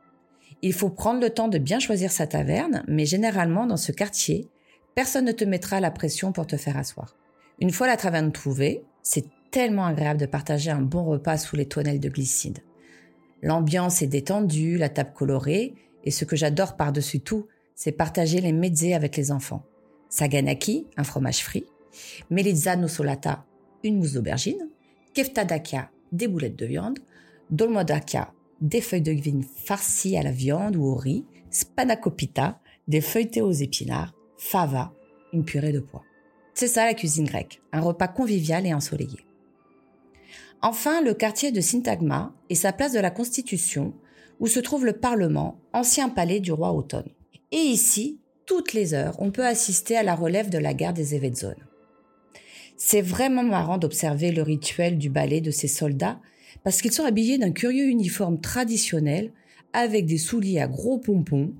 Il 0.61 0.73
faut 0.73 0.89
prendre 0.89 1.21
le 1.21 1.29
temps 1.29 1.47
de 1.47 1.59
bien 1.59 1.79
choisir 1.79 2.11
sa 2.11 2.25
taverne, 2.25 2.83
mais 2.87 3.05
généralement 3.05 3.67
dans 3.67 3.77
ce 3.77 3.91
quartier, 3.91 4.47
personne 4.95 5.25
ne 5.25 5.31
te 5.31 5.43
mettra 5.43 5.79
la 5.79 5.91
pression 5.91 6.31
pour 6.31 6.47
te 6.47 6.57
faire 6.57 6.77
asseoir. 6.77 7.15
Une 7.59 7.71
fois 7.71 7.87
la 7.87 7.97
taverne 7.97 8.31
trouvée, 8.31 8.83
c'est 9.03 9.25
tellement 9.51 9.85
agréable 9.85 10.19
de 10.19 10.25
partager 10.25 10.71
un 10.71 10.81
bon 10.81 11.03
repas 11.03 11.37
sous 11.37 11.55
les 11.55 11.67
tonnelles 11.67 11.99
de 11.99 12.09
glycide. 12.09 12.59
L'ambiance 13.43 14.01
est 14.01 14.07
détendue, 14.07 14.77
la 14.77 14.89
table 14.89 15.13
colorée, 15.13 15.75
et 16.03 16.11
ce 16.11 16.25
que 16.25 16.35
j'adore 16.35 16.75
par-dessus 16.75 17.19
tout, 17.19 17.47
c'est 17.75 17.91
partager 17.91 18.41
les 18.41 18.51
mezzés 18.51 18.95
avec 18.95 19.15
les 19.15 19.31
enfants. 19.31 19.63
Saganaki, 20.09 20.87
un 20.97 21.03
fromage 21.03 21.43
frit, 21.43 21.65
Melizza 22.29 22.75
solata, 22.87 23.45
une 23.83 23.97
mousse 23.97 24.13
d'aubergine, 24.13 24.69
Keftadakia, 25.13 25.89
des 26.11 26.27
boulettes 26.27 26.57
de 26.57 26.65
viande, 26.65 26.99
Dolmodakia, 27.49 28.33
des 28.61 28.81
feuilles 28.81 29.01
de 29.01 29.11
vigne 29.11 29.43
farcies 29.43 30.17
à 30.17 30.23
la 30.23 30.31
viande 30.31 30.75
ou 30.75 30.83
au 30.83 30.95
riz, 30.95 31.25
Spanakopita, 31.49 32.59
des 32.87 33.01
feuilletés 33.01 33.41
aux 33.41 33.51
épinards, 33.51 34.13
Fava, 34.37 34.93
une 35.33 35.45
purée 35.45 35.71
de 35.71 35.79
pois. 35.79 36.03
C'est 36.53 36.67
ça 36.67 36.85
la 36.85 36.93
cuisine 36.93 37.25
grecque, 37.25 37.61
un 37.71 37.81
repas 37.81 38.07
convivial 38.07 38.65
et 38.65 38.73
ensoleillé. 38.73 39.19
Enfin, 40.61 41.01
le 41.01 41.13
quartier 41.13 41.51
de 41.51 41.61
Syntagma 41.61 42.33
et 42.49 42.55
sa 42.55 42.73
place 42.73 42.93
de 42.93 42.99
la 42.99 43.11
Constitution, 43.11 43.93
où 44.39 44.47
se 44.47 44.59
trouve 44.59 44.85
le 44.85 44.93
Parlement, 44.93 45.59
ancien 45.73 46.09
palais 46.09 46.39
du 46.39 46.51
roi 46.51 46.71
Automne. 46.73 47.09
Et 47.51 47.57
ici, 47.57 48.19
toutes 48.45 48.73
les 48.73 48.93
heures, 48.93 49.15
on 49.19 49.31
peut 49.31 49.45
assister 49.45 49.97
à 49.97 50.03
la 50.03 50.15
relève 50.15 50.49
de 50.49 50.57
la 50.57 50.73
guerre 50.73 50.93
des 50.93 51.15
Evetzones. 51.15 51.66
C'est 52.77 53.01
vraiment 53.01 53.43
marrant 53.43 53.79
d'observer 53.79 54.31
le 54.31 54.43
rituel 54.43 54.99
du 54.99 55.09
ballet 55.09 55.41
de 55.41 55.49
ces 55.49 55.67
soldats 55.67 56.19
parce 56.63 56.81
qu'ils 56.81 56.93
sont 56.93 57.05
habillés 57.05 57.39
d'un 57.39 57.51
curieux 57.51 57.87
uniforme 57.87 58.39
traditionnel 58.39 59.33
avec 59.73 60.05
des 60.05 60.19
souliers 60.19 60.59
à 60.59 60.67
gros 60.67 60.99
pompons, 60.99 61.53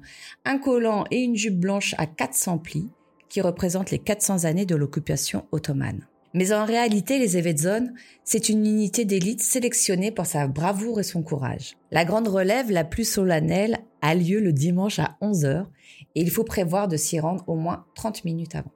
un 0.46 0.60
collant 0.60 1.06
et 1.10 1.22
une 1.22 1.36
jupe 1.36 1.60
blanche 1.60 1.96
à 1.98 2.06
400 2.06 2.60
plis 2.60 2.90
qui 3.30 3.42
représentent 3.42 3.92
les 3.92 4.00
400 4.00 4.46
années 4.46 4.66
de 4.68 4.76
l'occupation 4.76 5.46
ottomane. 5.52 6.08
Mais 6.34 6.54
en 6.54 6.66
réalité, 6.66 7.18
les 7.18 7.36
Evetzones, 7.36 7.94
c'est 8.24 8.50
une 8.50 8.66
unité 8.66 9.06
d'élite 9.06 9.42
sélectionnée 9.42 10.12
pour 10.12 10.28
sa 10.28 10.48
bravoure 10.48 11.00
et 11.00 11.04
son 11.04 11.24
courage. 11.24 11.78
La 11.92 12.06
grande 12.06 12.28
relève 12.28 12.70
la 12.70 12.84
plus 12.84 13.06
solennelle 13.10 13.80
a 14.02 14.14
lieu 14.14 14.40
le 14.40 14.54
dimanche 14.54 15.00
à 15.00 15.18
11h 15.22 15.66
et 16.14 16.22
il 16.22 16.30
faut 16.30 16.44
prévoir 16.44 16.88
de 16.88 16.96
s'y 16.96 17.20
rendre 17.20 17.44
au 17.48 17.56
moins 17.56 17.86
30 17.96 18.24
minutes 18.24 18.56
avant. 18.56 18.72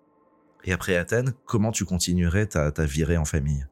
Et 0.63 0.73
après 0.73 0.95
Athènes, 0.95 1.33
comment 1.45 1.71
tu 1.71 1.85
continuerais 1.85 2.47
ta, 2.47 2.71
virée 2.85 3.17
en 3.17 3.25
famille? 3.25 3.65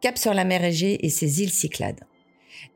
Cap 0.00 0.18
sur 0.18 0.34
la 0.34 0.44
mer 0.44 0.64
Égée 0.64 1.04
et 1.06 1.10
ses 1.10 1.42
îles 1.42 1.52
Cyclades. 1.52 2.00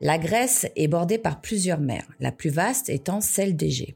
La 0.01 0.17
Grèce 0.17 0.67
est 0.75 0.87
bordée 0.87 1.17
par 1.17 1.41
plusieurs 1.41 1.79
mers, 1.79 2.07
la 2.19 2.31
plus 2.31 2.49
vaste 2.49 2.89
étant 2.89 3.21
celle 3.21 3.55
d'Égée. 3.55 3.95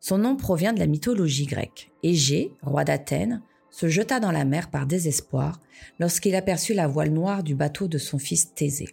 Son 0.00 0.18
nom 0.18 0.36
provient 0.36 0.72
de 0.72 0.78
la 0.78 0.86
mythologie 0.86 1.46
grecque. 1.46 1.90
Égée, 2.02 2.52
roi 2.62 2.84
d'Athènes, 2.84 3.42
se 3.70 3.88
jeta 3.88 4.20
dans 4.20 4.32
la 4.32 4.44
mer 4.44 4.70
par 4.70 4.86
désespoir 4.86 5.60
lorsqu'il 5.98 6.34
aperçut 6.34 6.74
la 6.74 6.86
voile 6.86 7.10
noire 7.10 7.42
du 7.42 7.54
bateau 7.54 7.88
de 7.88 7.98
son 7.98 8.18
fils 8.18 8.54
Thésée. 8.54 8.90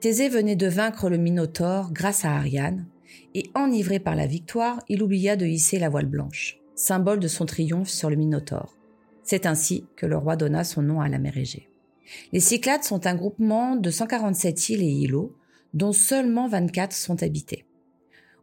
Thésée 0.00 0.28
venait 0.28 0.56
de 0.56 0.66
vaincre 0.66 1.08
le 1.08 1.18
Minotaure 1.18 1.92
grâce 1.92 2.24
à 2.24 2.32
Ariane, 2.32 2.86
et 3.34 3.44
enivré 3.54 3.98
par 3.98 4.16
la 4.16 4.26
victoire, 4.26 4.80
il 4.88 5.02
oublia 5.02 5.36
de 5.36 5.46
hisser 5.46 5.78
la 5.78 5.88
voile 5.88 6.06
blanche, 6.06 6.58
symbole 6.74 7.20
de 7.20 7.28
son 7.28 7.46
triomphe 7.46 7.88
sur 7.88 8.10
le 8.10 8.16
Minotaure. 8.16 8.76
C'est 9.24 9.46
ainsi 9.46 9.86
que 9.96 10.06
le 10.06 10.16
roi 10.16 10.36
donna 10.36 10.64
son 10.64 10.82
nom 10.82 11.00
à 11.00 11.08
la 11.08 11.18
mer 11.18 11.36
Égée. 11.36 11.68
Les 12.32 12.40
Cyclades 12.40 12.84
sont 12.84 13.06
un 13.06 13.14
groupement 13.14 13.76
de 13.76 13.90
147 13.90 14.68
îles 14.68 14.82
et 14.82 14.86
îlots, 14.86 15.34
dont 15.72 15.92
seulement 15.92 16.46
24 16.46 16.92
sont 16.92 17.22
habités. 17.22 17.64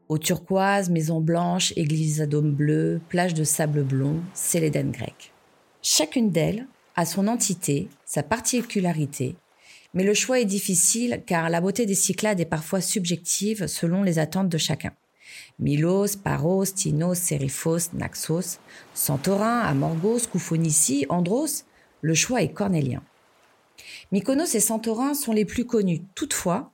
Eau 0.10 0.18
turquoise, 0.18 0.90
maisons 0.90 1.22
blanches, 1.22 1.72
églises 1.78 2.20
à 2.20 2.26
dôme 2.26 2.52
bleu, 2.52 3.00
plages 3.08 3.36
de 3.36 3.44
sable 3.44 3.84
blond, 3.84 4.22
c'est 4.34 4.60
l'Éden 4.60 4.92
grec. 4.92 5.32
Chacune 5.82 6.32
d'elles 6.32 6.68
a 6.96 7.06
son 7.06 7.28
entité, 7.28 7.88
sa 8.04 8.24
particularité, 8.24 9.38
mais 9.94 10.04
le 10.04 10.14
choix 10.14 10.40
est 10.40 10.46
difficile 10.46 11.24
car 11.26 11.50
la 11.50 11.62
beauté 11.62 11.86
des 11.86 11.96
Cyclades 11.96 12.40
est 12.40 12.46
parfois 12.46 12.82
subjective 12.82 13.68
selon 13.68 14.04
les 14.04 14.20
attentes 14.20 14.50
de 14.50 14.58
chacun. 14.58 14.92
Milos, 15.60 16.16
Paros, 16.16 16.66
Tinos, 16.74 17.18
Seriphos, 17.18 17.94
Naxos, 17.94 18.60
Santorin, 18.94 19.60
Amorgos, 19.60 20.28
Koufonissi, 20.32 21.06
Andros, 21.10 21.66
le 22.02 22.14
choix 22.14 22.42
est 22.42 22.54
cornélien. 22.54 23.04
Mykonos 24.12 24.56
et 24.56 24.60
Santorin 24.60 25.14
sont 25.14 25.34
les 25.34 25.46
plus 25.46 25.66
connus. 25.66 26.02
Toutefois, 26.16 26.72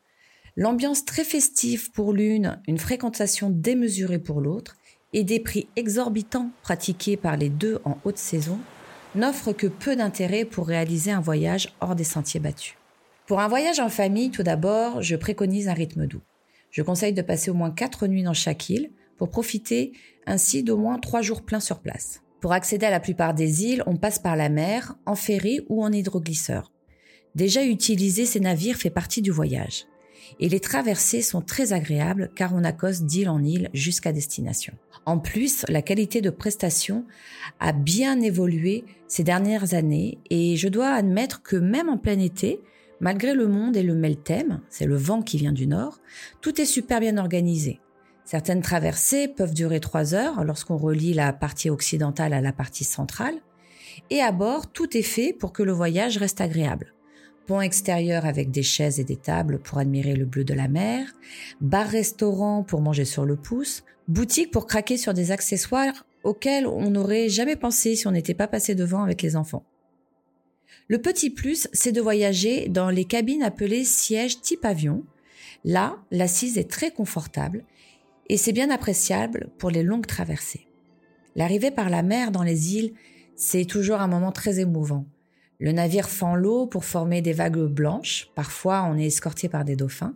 l'ambiance 0.55 1.05
très 1.05 1.23
festive 1.23 1.91
pour 1.91 2.13
l'une, 2.13 2.61
une 2.67 2.77
fréquentation 2.77 3.49
démesurée 3.49 4.19
pour 4.19 4.41
l'autre, 4.41 4.75
et 5.13 5.23
des 5.23 5.39
prix 5.39 5.67
exorbitants 5.75 6.51
pratiqués 6.61 7.17
par 7.17 7.37
les 7.37 7.49
deux 7.49 7.79
en 7.85 7.97
haute 8.03 8.17
saison 8.17 8.59
n'offrent 9.15 9.53
que 9.53 9.67
peu 9.67 9.95
d'intérêt 9.95 10.45
pour 10.45 10.67
réaliser 10.67 11.11
un 11.11 11.21
voyage 11.21 11.73
hors 11.79 11.95
des 11.95 12.03
sentiers 12.03 12.39
battus. 12.39 12.75
Pour 13.25 13.39
un 13.39 13.47
voyage 13.47 13.79
en 13.79 13.89
famille, 13.89 14.31
tout 14.31 14.43
d'abord, 14.43 15.01
je 15.01 15.15
préconise 15.15 15.69
un 15.69 15.73
rythme 15.73 16.07
doux. 16.07 16.21
Je 16.77 16.83
conseille 16.83 17.13
de 17.13 17.23
passer 17.23 17.49
au 17.49 17.55
moins 17.55 17.71
quatre 17.71 18.05
nuits 18.05 18.21
dans 18.21 18.35
chaque 18.35 18.69
île 18.69 18.91
pour 19.17 19.31
profiter 19.31 19.93
ainsi 20.27 20.61
d'au 20.61 20.77
moins 20.77 20.99
trois 20.99 21.23
jours 21.23 21.41
pleins 21.41 21.59
sur 21.59 21.79
place. 21.79 22.21
Pour 22.39 22.53
accéder 22.53 22.85
à 22.85 22.91
la 22.91 22.99
plupart 22.99 23.33
des 23.33 23.63
îles, 23.63 23.81
on 23.87 23.95
passe 23.95 24.19
par 24.19 24.35
la 24.35 24.47
mer, 24.49 24.95
en 25.07 25.15
ferry 25.15 25.61
ou 25.69 25.83
en 25.83 25.91
hydroglisseur. 25.91 26.71
Déjà 27.33 27.65
utiliser 27.65 28.27
ces 28.27 28.39
navires 28.39 28.75
fait 28.75 28.91
partie 28.91 29.23
du 29.23 29.31
voyage. 29.31 29.85
Et 30.39 30.49
les 30.49 30.59
traversées 30.59 31.23
sont 31.23 31.41
très 31.41 31.73
agréables 31.73 32.29
car 32.35 32.53
on 32.53 32.63
accoste 32.63 33.05
d'île 33.05 33.29
en 33.29 33.43
île 33.43 33.71
jusqu'à 33.73 34.11
destination. 34.11 34.75
En 35.07 35.17
plus, 35.17 35.65
la 35.69 35.81
qualité 35.81 36.21
de 36.21 36.29
prestation 36.29 37.05
a 37.59 37.71
bien 37.71 38.21
évolué 38.21 38.85
ces 39.07 39.23
dernières 39.23 39.73
années 39.73 40.19
et 40.29 40.57
je 40.57 40.67
dois 40.67 40.89
admettre 40.89 41.41
que 41.41 41.55
même 41.55 41.89
en 41.89 41.97
plein 41.97 42.19
été, 42.19 42.61
malgré 42.99 43.33
le 43.33 43.47
monde 43.47 43.77
et 43.77 43.83
le 43.83 43.95
meltem, 43.95 44.61
c'est 44.69 44.85
le 44.85 44.95
vent 44.95 45.21
qui 45.21 45.37
vient 45.37 45.51
du 45.51 45.67
nord, 45.67 45.99
tout 46.41 46.59
est 46.61 46.65
super 46.65 46.99
bien 46.99 47.17
organisé. 47.17 47.79
Certaines 48.25 48.61
traversées 48.61 49.27
peuvent 49.27 49.53
durer 49.53 49.79
trois 49.79 50.13
heures 50.13 50.43
lorsqu'on 50.43 50.77
relie 50.77 51.13
la 51.13 51.31
partie 51.31 51.69
occidentale 51.69 52.33
à 52.33 52.41
la 52.41 52.51
partie 52.51 52.83
centrale. 52.83 53.35
Et 54.09 54.21
à 54.21 54.31
bord, 54.31 54.71
tout 54.71 54.97
est 54.97 55.01
fait 55.01 55.33
pour 55.33 55.53
que 55.53 55.63
le 55.63 55.71
voyage 55.71 56.17
reste 56.17 56.41
agréable 56.41 56.93
pont 57.47 57.61
extérieur 57.61 58.25
avec 58.25 58.51
des 58.51 58.61
chaises 58.61 58.99
et 58.99 59.03
des 59.03 59.15
tables 59.15 59.59
pour 59.59 59.79
admirer 59.79 60.15
le 60.15 60.25
bleu 60.25 60.43
de 60.43 60.53
la 60.53 60.67
mer, 60.67 61.07
bar-restaurant 61.61 62.61
pour 62.61 62.81
manger 62.81 63.05
sur 63.05 63.25
le 63.25 63.37
pouce, 63.37 63.83
boutique 64.07 64.51
pour 64.51 64.67
craquer 64.67 64.97
sur 64.97 65.13
des 65.13 65.31
accessoires 65.31 66.05
auxquels 66.23 66.67
on 66.67 66.91
n'aurait 66.91 67.29
jamais 67.29 67.55
pensé 67.55 67.95
si 67.95 68.05
on 68.05 68.11
n'était 68.11 68.33
pas 68.33 68.47
passé 68.47 68.75
devant 68.75 69.01
avec 69.01 69.21
les 69.21 69.35
enfants. 69.35 69.63
Le 70.87 71.01
petit 71.01 71.29
plus, 71.29 71.67
c'est 71.73 71.91
de 71.91 72.01
voyager 72.01 72.69
dans 72.69 72.89
les 72.89 73.05
cabines 73.05 73.43
appelées 73.43 73.83
sièges 73.83 74.41
type 74.41 74.65
avion. 74.65 75.03
Là, 75.63 75.97
l'assise 76.11 76.57
est 76.57 76.69
très 76.69 76.91
confortable 76.91 77.63
et 78.29 78.37
c'est 78.37 78.53
bien 78.53 78.69
appréciable 78.69 79.49
pour 79.57 79.69
les 79.69 79.83
longues 79.83 80.05
traversées. 80.05 80.67
L'arrivée 81.35 81.71
par 81.71 81.89
la 81.89 82.03
mer 82.03 82.31
dans 82.31 82.43
les 82.43 82.75
îles, 82.75 82.93
c'est 83.35 83.65
toujours 83.65 84.01
un 84.01 84.07
moment 84.07 84.31
très 84.31 84.59
émouvant. 84.59 85.05
Le 85.59 85.71
navire 85.71 86.09
fend 86.09 86.35
l'eau 86.35 86.67
pour 86.67 86.85
former 86.85 87.21
des 87.21 87.33
vagues 87.33 87.65
blanches, 87.65 88.29
parfois 88.35 88.83
on 88.89 88.97
est 88.97 89.05
escorté 89.05 89.49
par 89.49 89.65
des 89.65 89.75
dauphins, 89.75 90.15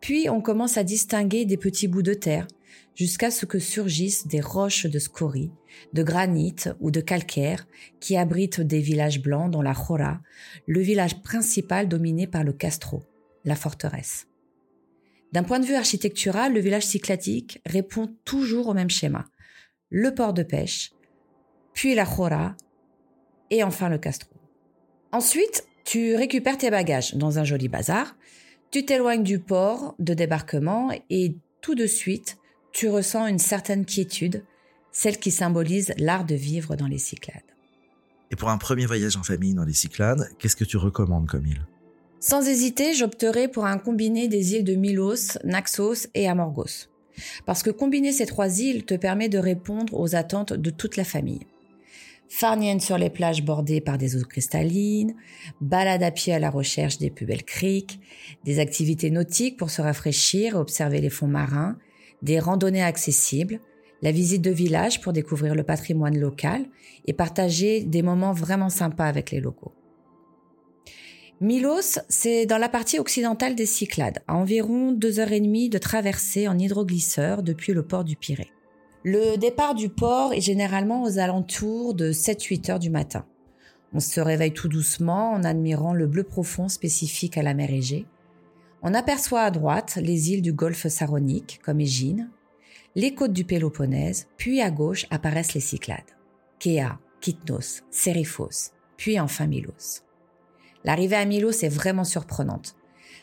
puis 0.00 0.28
on 0.28 0.40
commence 0.40 0.76
à 0.76 0.84
distinguer 0.84 1.44
des 1.44 1.56
petits 1.56 1.88
bouts 1.88 2.02
de 2.02 2.14
terre, 2.14 2.46
jusqu'à 2.94 3.30
ce 3.30 3.46
que 3.46 3.58
surgissent 3.58 4.26
des 4.26 4.40
roches 4.40 4.86
de 4.86 4.98
scorie, 4.98 5.50
de 5.92 6.02
granit 6.02 6.56
ou 6.80 6.90
de 6.90 7.00
calcaire 7.00 7.66
qui 8.00 8.16
abritent 8.16 8.60
des 8.60 8.80
villages 8.80 9.22
blancs 9.22 9.50
dont 9.50 9.62
la 9.62 9.72
Jora, 9.72 10.20
le 10.66 10.80
village 10.80 11.22
principal 11.22 11.88
dominé 11.88 12.26
par 12.26 12.44
le 12.44 12.52
Castro, 12.52 13.02
la 13.44 13.56
forteresse. 13.56 14.26
D'un 15.32 15.42
point 15.42 15.60
de 15.60 15.66
vue 15.66 15.74
architectural, 15.74 16.52
le 16.52 16.60
village 16.60 16.86
cyclatique 16.86 17.60
répond 17.64 18.14
toujours 18.24 18.68
au 18.68 18.74
même 18.74 18.90
schéma. 18.90 19.24
Le 19.88 20.14
port 20.14 20.34
de 20.34 20.42
pêche, 20.42 20.92
puis 21.72 21.94
la 21.94 22.04
Jora, 22.04 22.56
et 23.50 23.62
enfin 23.62 23.88
le 23.88 23.98
Castro. 23.98 24.30
Ensuite, 25.10 25.66
tu 25.84 26.14
récupères 26.14 26.58
tes 26.58 26.70
bagages 26.70 27.14
dans 27.14 27.38
un 27.38 27.44
joli 27.44 27.68
bazar, 27.68 28.16
tu 28.72 28.86
t'éloignes 28.86 29.22
du 29.22 29.38
port 29.38 29.94
de 29.98 30.14
débarquement 30.14 30.90
et 31.10 31.36
tout 31.60 31.74
de 31.74 31.86
suite, 31.86 32.38
tu 32.72 32.88
ressens 32.88 33.26
une 33.26 33.38
certaine 33.38 33.84
quiétude, 33.84 34.44
celle 34.92 35.18
qui 35.18 35.30
symbolise 35.30 35.92
l'art 35.98 36.24
de 36.24 36.34
vivre 36.34 36.74
dans 36.74 36.86
les 36.86 36.98
Cyclades. 36.98 37.42
Et 38.30 38.36
pour 38.36 38.48
un 38.48 38.56
premier 38.56 38.86
voyage 38.86 39.18
en 39.18 39.22
famille 39.22 39.52
dans 39.52 39.66
les 39.66 39.74
Cyclades, 39.74 40.30
qu'est-ce 40.38 40.56
que 40.56 40.64
tu 40.64 40.78
recommandes 40.78 41.28
comme 41.28 41.46
île? 41.46 41.66
Sans 42.18 42.48
hésiter, 42.48 42.94
j'opterai 42.94 43.46
pour 43.46 43.66
un 43.66 43.76
combiné 43.76 44.26
des 44.26 44.54
îles 44.54 44.64
de 44.64 44.74
Milos, 44.74 45.36
Naxos 45.44 46.08
et 46.14 46.26
Amorgos. 46.26 46.88
Parce 47.44 47.62
que 47.62 47.70
combiner 47.70 48.10
ces 48.10 48.24
trois 48.24 48.58
îles 48.58 48.86
te 48.86 48.94
permet 48.94 49.28
de 49.28 49.38
répondre 49.38 49.92
aux 50.00 50.14
attentes 50.14 50.54
de 50.54 50.70
toute 50.70 50.96
la 50.96 51.04
famille 51.04 51.46
farnienne 52.32 52.80
sur 52.80 52.96
les 52.96 53.10
plages 53.10 53.44
bordées 53.44 53.82
par 53.82 53.98
des 53.98 54.16
eaux 54.16 54.24
cristallines, 54.24 55.14
balade 55.60 56.02
à 56.02 56.10
pied 56.10 56.32
à 56.32 56.38
la 56.38 56.48
recherche 56.48 56.96
des 56.96 57.10
plus 57.10 57.26
belles 57.26 57.44
criques, 57.44 58.00
des 58.44 58.58
activités 58.58 59.10
nautiques 59.10 59.58
pour 59.58 59.68
se 59.68 59.82
rafraîchir 59.82 60.54
et 60.54 60.58
observer 60.58 61.02
les 61.02 61.10
fonds 61.10 61.26
marins, 61.26 61.76
des 62.22 62.38
randonnées 62.38 62.82
accessibles, 62.82 63.60
la 64.00 64.12
visite 64.12 64.40
de 64.40 64.50
villages 64.50 65.02
pour 65.02 65.12
découvrir 65.12 65.54
le 65.54 65.62
patrimoine 65.62 66.18
local 66.18 66.64
et 67.06 67.12
partager 67.12 67.84
des 67.84 68.00
moments 68.00 68.32
vraiment 68.32 68.70
sympas 68.70 69.06
avec 69.06 69.30
les 69.30 69.40
locaux. 69.40 69.74
Milos, 71.42 71.98
c'est 72.08 72.46
dans 72.46 72.58
la 72.58 72.70
partie 72.70 72.98
occidentale 72.98 73.54
des 73.54 73.66
Cyclades, 73.66 74.22
à 74.26 74.36
environ 74.36 74.92
deux 74.92 75.20
heures 75.20 75.32
et 75.32 75.40
demie 75.40 75.68
de 75.68 75.78
traversée 75.78 76.48
en 76.48 76.58
hydroglisseur 76.58 77.42
depuis 77.42 77.74
le 77.74 77.82
port 77.82 78.04
du 78.04 78.16
Pirée. 78.16 78.50
Le 79.04 79.36
départ 79.36 79.74
du 79.74 79.88
port 79.88 80.32
est 80.32 80.40
généralement 80.40 81.02
aux 81.02 81.18
alentours 81.18 81.92
de 81.92 82.12
7-8 82.12 82.70
heures 82.70 82.78
du 82.78 82.88
matin. 82.88 83.26
On 83.92 83.98
se 83.98 84.20
réveille 84.20 84.52
tout 84.52 84.68
doucement 84.68 85.32
en 85.32 85.42
admirant 85.42 85.92
le 85.92 86.06
bleu 86.06 86.22
profond 86.22 86.68
spécifique 86.68 87.36
à 87.36 87.42
la 87.42 87.52
mer 87.52 87.72
Égée. 87.72 88.06
On 88.80 88.94
aperçoit 88.94 89.40
à 89.40 89.50
droite 89.50 89.98
les 90.00 90.30
îles 90.30 90.40
du 90.40 90.52
golfe 90.52 90.86
Saronique, 90.86 91.58
comme 91.64 91.80
Égine, 91.80 92.30
les 92.94 93.12
côtes 93.12 93.32
du 93.32 93.44
Péloponnèse, 93.44 94.28
puis 94.36 94.60
à 94.60 94.70
gauche 94.70 95.06
apparaissent 95.10 95.54
les 95.54 95.60
Cyclades. 95.60 96.16
Kea, 96.60 96.96
Kitnos, 97.20 97.82
Seriphos, 97.90 98.70
puis 98.96 99.18
enfin 99.18 99.48
Milos. 99.48 100.02
L'arrivée 100.84 101.16
à 101.16 101.24
Milos 101.24 101.64
est 101.64 101.68
vraiment 101.68 102.04
surprenante. 102.04 102.76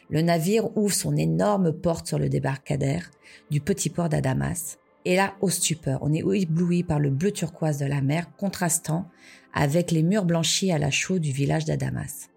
Le 0.10 0.22
navire 0.22 0.76
ouvre 0.78 0.94
son 0.94 1.16
énorme 1.16 1.72
porte 1.72 2.06
sur 2.06 2.20
le 2.20 2.28
débarcadère 2.28 3.12
du 3.50 3.62
petit 3.62 3.90
port 3.90 4.10
d'Adamas, 4.10 4.78
et 5.10 5.16
là, 5.16 5.34
au 5.42 5.50
stupeur, 5.50 5.98
on 6.04 6.14
est 6.14 6.20
ébloui 6.20 6.84
par 6.84 7.00
le 7.00 7.10
bleu 7.10 7.32
turquoise 7.32 7.80
de 7.80 7.86
la 7.88 8.00
mer 8.00 8.28
contrastant 8.38 9.10
avec 9.56 9.90
les 9.90 10.04
murs 10.04 10.24
blanchis 10.24 10.72
à 10.72 10.78
la 10.78 10.92
chaux 10.92 11.18
du 11.18 11.32
village 11.32 11.66
d'Adamas. 11.66 12.28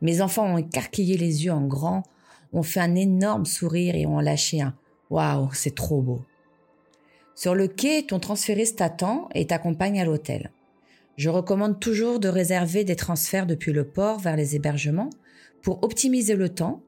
Mes 0.00 0.22
enfants 0.22 0.46
ont 0.46 0.58
écarquillé 0.58 1.16
les 1.16 1.44
yeux 1.44 1.50
en 1.50 1.66
grand, 1.66 2.04
ont 2.52 2.62
fait 2.62 2.78
un 2.78 2.94
énorme 2.94 3.46
sourire 3.46 3.96
et 3.96 4.06
ont 4.06 4.20
lâché 4.20 4.60
un 4.60 4.76
Waouh, 5.10 5.48
c'est 5.52 5.74
trop 5.74 6.00
beau. 6.00 6.22
Sur 7.34 7.56
le 7.56 7.66
quai, 7.66 8.04
ton 8.06 8.20
transfériste 8.20 8.78
t'attend 8.78 9.28
et 9.34 9.48
t'accompagne 9.48 10.00
à 10.00 10.04
l'hôtel. 10.04 10.52
Je 11.16 11.30
recommande 11.30 11.80
toujours 11.80 12.20
de 12.20 12.28
réserver 12.28 12.84
des 12.84 12.94
transferts 12.94 13.46
depuis 13.46 13.72
le 13.72 13.82
port 13.82 14.20
vers 14.20 14.36
les 14.36 14.54
hébergements 14.54 15.10
pour 15.62 15.82
optimiser 15.82 16.36
le 16.36 16.48
temps 16.48 16.80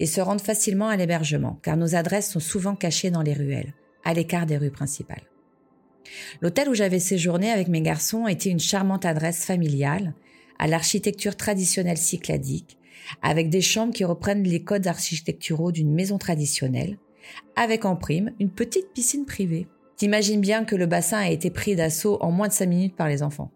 et 0.00 0.06
se 0.06 0.20
rendre 0.20 0.40
facilement 0.40 0.88
à 0.88 0.96
l'hébergement, 0.96 1.60
car 1.62 1.76
nos 1.76 1.94
adresses 1.94 2.32
sont 2.32 2.40
souvent 2.40 2.74
cachées 2.74 3.12
dans 3.12 3.22
les 3.22 3.32
ruelles 3.32 3.72
à 4.06 4.14
l'écart 4.14 4.46
des 4.46 4.56
rues 4.56 4.70
principales. 4.70 5.24
L'hôtel 6.40 6.68
où 6.68 6.74
j'avais 6.74 7.00
séjourné 7.00 7.50
avec 7.50 7.66
mes 7.66 7.82
garçons 7.82 8.28
était 8.28 8.50
une 8.50 8.60
charmante 8.60 9.04
adresse 9.04 9.44
familiale, 9.44 10.14
à 10.60 10.68
l'architecture 10.68 11.36
traditionnelle 11.36 11.98
cycladique, 11.98 12.78
avec 13.20 13.50
des 13.50 13.60
chambres 13.60 13.92
qui 13.92 14.04
reprennent 14.04 14.44
les 14.44 14.62
codes 14.62 14.86
architecturaux 14.86 15.72
d'une 15.72 15.92
maison 15.92 16.18
traditionnelle, 16.18 16.98
avec 17.56 17.84
en 17.84 17.96
prime 17.96 18.30
une 18.38 18.50
petite 18.50 18.92
piscine 18.94 19.26
privée. 19.26 19.66
T'imagines 19.96 20.40
bien 20.40 20.64
que 20.64 20.76
le 20.76 20.86
bassin 20.86 21.18
a 21.18 21.30
été 21.30 21.50
pris 21.50 21.74
d'assaut 21.74 22.18
en 22.20 22.30
moins 22.30 22.46
de 22.46 22.52
cinq 22.52 22.68
minutes 22.68 22.94
par 22.94 23.08
les 23.08 23.24
enfants. 23.24 23.50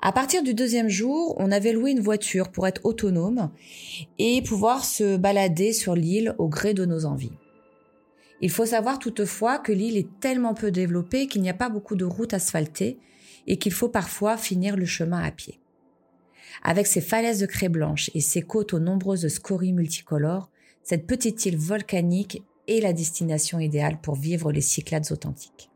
À 0.00 0.12
partir 0.12 0.42
du 0.42 0.54
deuxième 0.54 0.88
jour, 0.88 1.34
on 1.38 1.52
avait 1.52 1.72
loué 1.72 1.90
une 1.90 2.00
voiture 2.00 2.50
pour 2.50 2.66
être 2.66 2.80
autonome 2.84 3.50
et 4.18 4.40
pouvoir 4.40 4.84
se 4.84 5.18
balader 5.18 5.74
sur 5.74 5.94
l'île 5.94 6.34
au 6.38 6.48
gré 6.48 6.72
de 6.72 6.86
nos 6.86 7.04
envies. 7.04 7.32
Il 8.40 8.50
faut 8.50 8.66
savoir 8.66 8.98
toutefois 8.98 9.58
que 9.58 9.72
l'île 9.72 9.96
est 9.96 10.20
tellement 10.20 10.54
peu 10.54 10.70
développée 10.70 11.26
qu'il 11.26 11.42
n'y 11.42 11.50
a 11.50 11.54
pas 11.54 11.68
beaucoup 11.68 11.96
de 11.96 12.04
routes 12.04 12.34
asphaltées 12.34 12.98
et 13.46 13.58
qu'il 13.58 13.72
faut 13.72 13.88
parfois 13.88 14.36
finir 14.36 14.76
le 14.76 14.86
chemin 14.86 15.22
à 15.22 15.30
pied. 15.30 15.60
Avec 16.62 16.86
ses 16.86 17.00
falaises 17.00 17.40
de 17.40 17.46
craie 17.46 17.68
blanche 17.68 18.10
et 18.14 18.20
ses 18.20 18.42
côtes 18.42 18.74
aux 18.74 18.80
nombreuses 18.80 19.28
scories 19.28 19.72
multicolores, 19.72 20.50
cette 20.82 21.06
petite 21.06 21.44
île 21.46 21.56
volcanique 21.56 22.42
est 22.68 22.80
la 22.80 22.92
destination 22.92 23.58
idéale 23.58 24.00
pour 24.00 24.16
vivre 24.16 24.52
les 24.52 24.60
Cyclades 24.60 25.10
authentiques. 25.10 25.70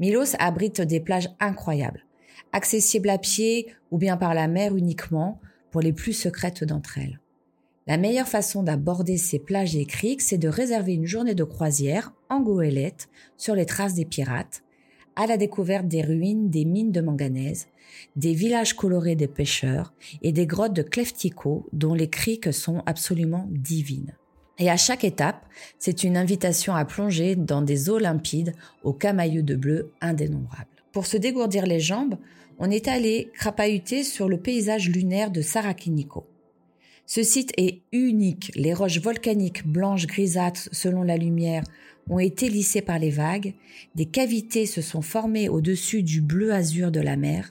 Milos 0.00 0.34
abrite 0.38 0.80
des 0.80 1.00
plages 1.00 1.30
incroyables, 1.38 2.04
accessibles 2.52 3.10
à 3.10 3.18
pied 3.18 3.72
ou 3.90 3.98
bien 3.98 4.16
par 4.16 4.34
la 4.34 4.48
mer 4.48 4.76
uniquement 4.76 5.40
pour 5.70 5.80
les 5.80 5.92
plus 5.92 6.12
secrètes 6.12 6.64
d'entre 6.64 6.98
elles. 6.98 7.20
La 7.86 7.98
meilleure 7.98 8.28
façon 8.28 8.62
d'aborder 8.62 9.18
ces 9.18 9.38
plages 9.38 9.76
et 9.76 9.84
criques, 9.84 10.22
c'est 10.22 10.38
de 10.38 10.48
réserver 10.48 10.94
une 10.94 11.04
journée 11.04 11.34
de 11.34 11.44
croisière 11.44 12.14
en 12.30 12.40
goélette 12.40 13.10
sur 13.36 13.54
les 13.54 13.66
traces 13.66 13.92
des 13.92 14.06
pirates, 14.06 14.62
à 15.16 15.26
la 15.26 15.36
découverte 15.36 15.86
des 15.86 16.00
ruines 16.00 16.48
des 16.48 16.64
mines 16.64 16.92
de 16.92 17.02
manganèse, 17.02 17.66
des 18.16 18.32
villages 18.32 18.74
colorés 18.74 19.16
des 19.16 19.28
pêcheurs 19.28 19.92
et 20.22 20.32
des 20.32 20.46
grottes 20.46 20.72
de 20.72 20.82
Cleftico 20.82 21.66
dont 21.74 21.92
les 21.92 22.08
criques 22.08 22.54
sont 22.54 22.82
absolument 22.86 23.46
divines. 23.50 24.16
Et 24.58 24.70
à 24.70 24.78
chaque 24.78 25.04
étape, 25.04 25.44
c'est 25.78 26.04
une 26.04 26.16
invitation 26.16 26.74
à 26.74 26.86
plonger 26.86 27.36
dans 27.36 27.60
des 27.60 27.90
eaux 27.90 27.98
limpides 27.98 28.54
aux 28.82 28.94
camailleux 28.94 29.42
de 29.42 29.56
bleu 29.56 29.92
indénombrables. 30.00 30.68
Pour 30.92 31.04
se 31.04 31.18
dégourdir 31.18 31.66
les 31.66 31.80
jambes, 31.80 32.16
on 32.58 32.70
est 32.70 32.88
allé 32.88 33.30
crapahuter 33.34 34.04
sur 34.04 34.28
le 34.28 34.38
paysage 34.38 34.88
lunaire 34.88 35.30
de 35.30 35.42
Sarakiniko. 35.42 36.24
Ce 37.06 37.22
site 37.22 37.52
est 37.58 37.82
unique. 37.92 38.50
Les 38.54 38.72
roches 38.72 39.00
volcaniques 39.00 39.66
blanches 39.66 40.06
grisâtres 40.06 40.68
selon 40.72 41.02
la 41.02 41.16
lumière 41.16 41.62
ont 42.08 42.18
été 42.18 42.48
lissées 42.48 42.82
par 42.82 42.98
les 42.98 43.10
vagues, 43.10 43.54
des 43.94 44.06
cavités 44.06 44.66
se 44.66 44.82
sont 44.82 45.02
formées 45.02 45.48
au-dessus 45.48 46.02
du 46.02 46.20
bleu 46.20 46.52
azur 46.52 46.90
de 46.90 47.00
la 47.00 47.16
mer, 47.16 47.48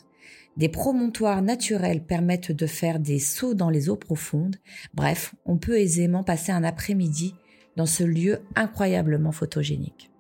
des 0.57 0.69
promontoires 0.69 1.41
naturels 1.41 2.03
permettent 2.03 2.51
de 2.51 2.67
faire 2.67 2.99
des 2.99 3.19
sauts 3.19 3.55
dans 3.55 3.71
les 3.71 3.89
eaux 3.89 3.95
profondes. 3.95 4.57
Bref, 4.93 5.33
on 5.45 5.57
peut 5.57 5.79
aisément 5.79 6.23
passer 6.23 6.51
un 6.51 6.63
après-midi 6.63 7.33
dans 7.75 7.87
ce 7.87 8.03
lieu 8.03 8.39
incroyablement 8.55 9.31
photogénique. 9.31 10.11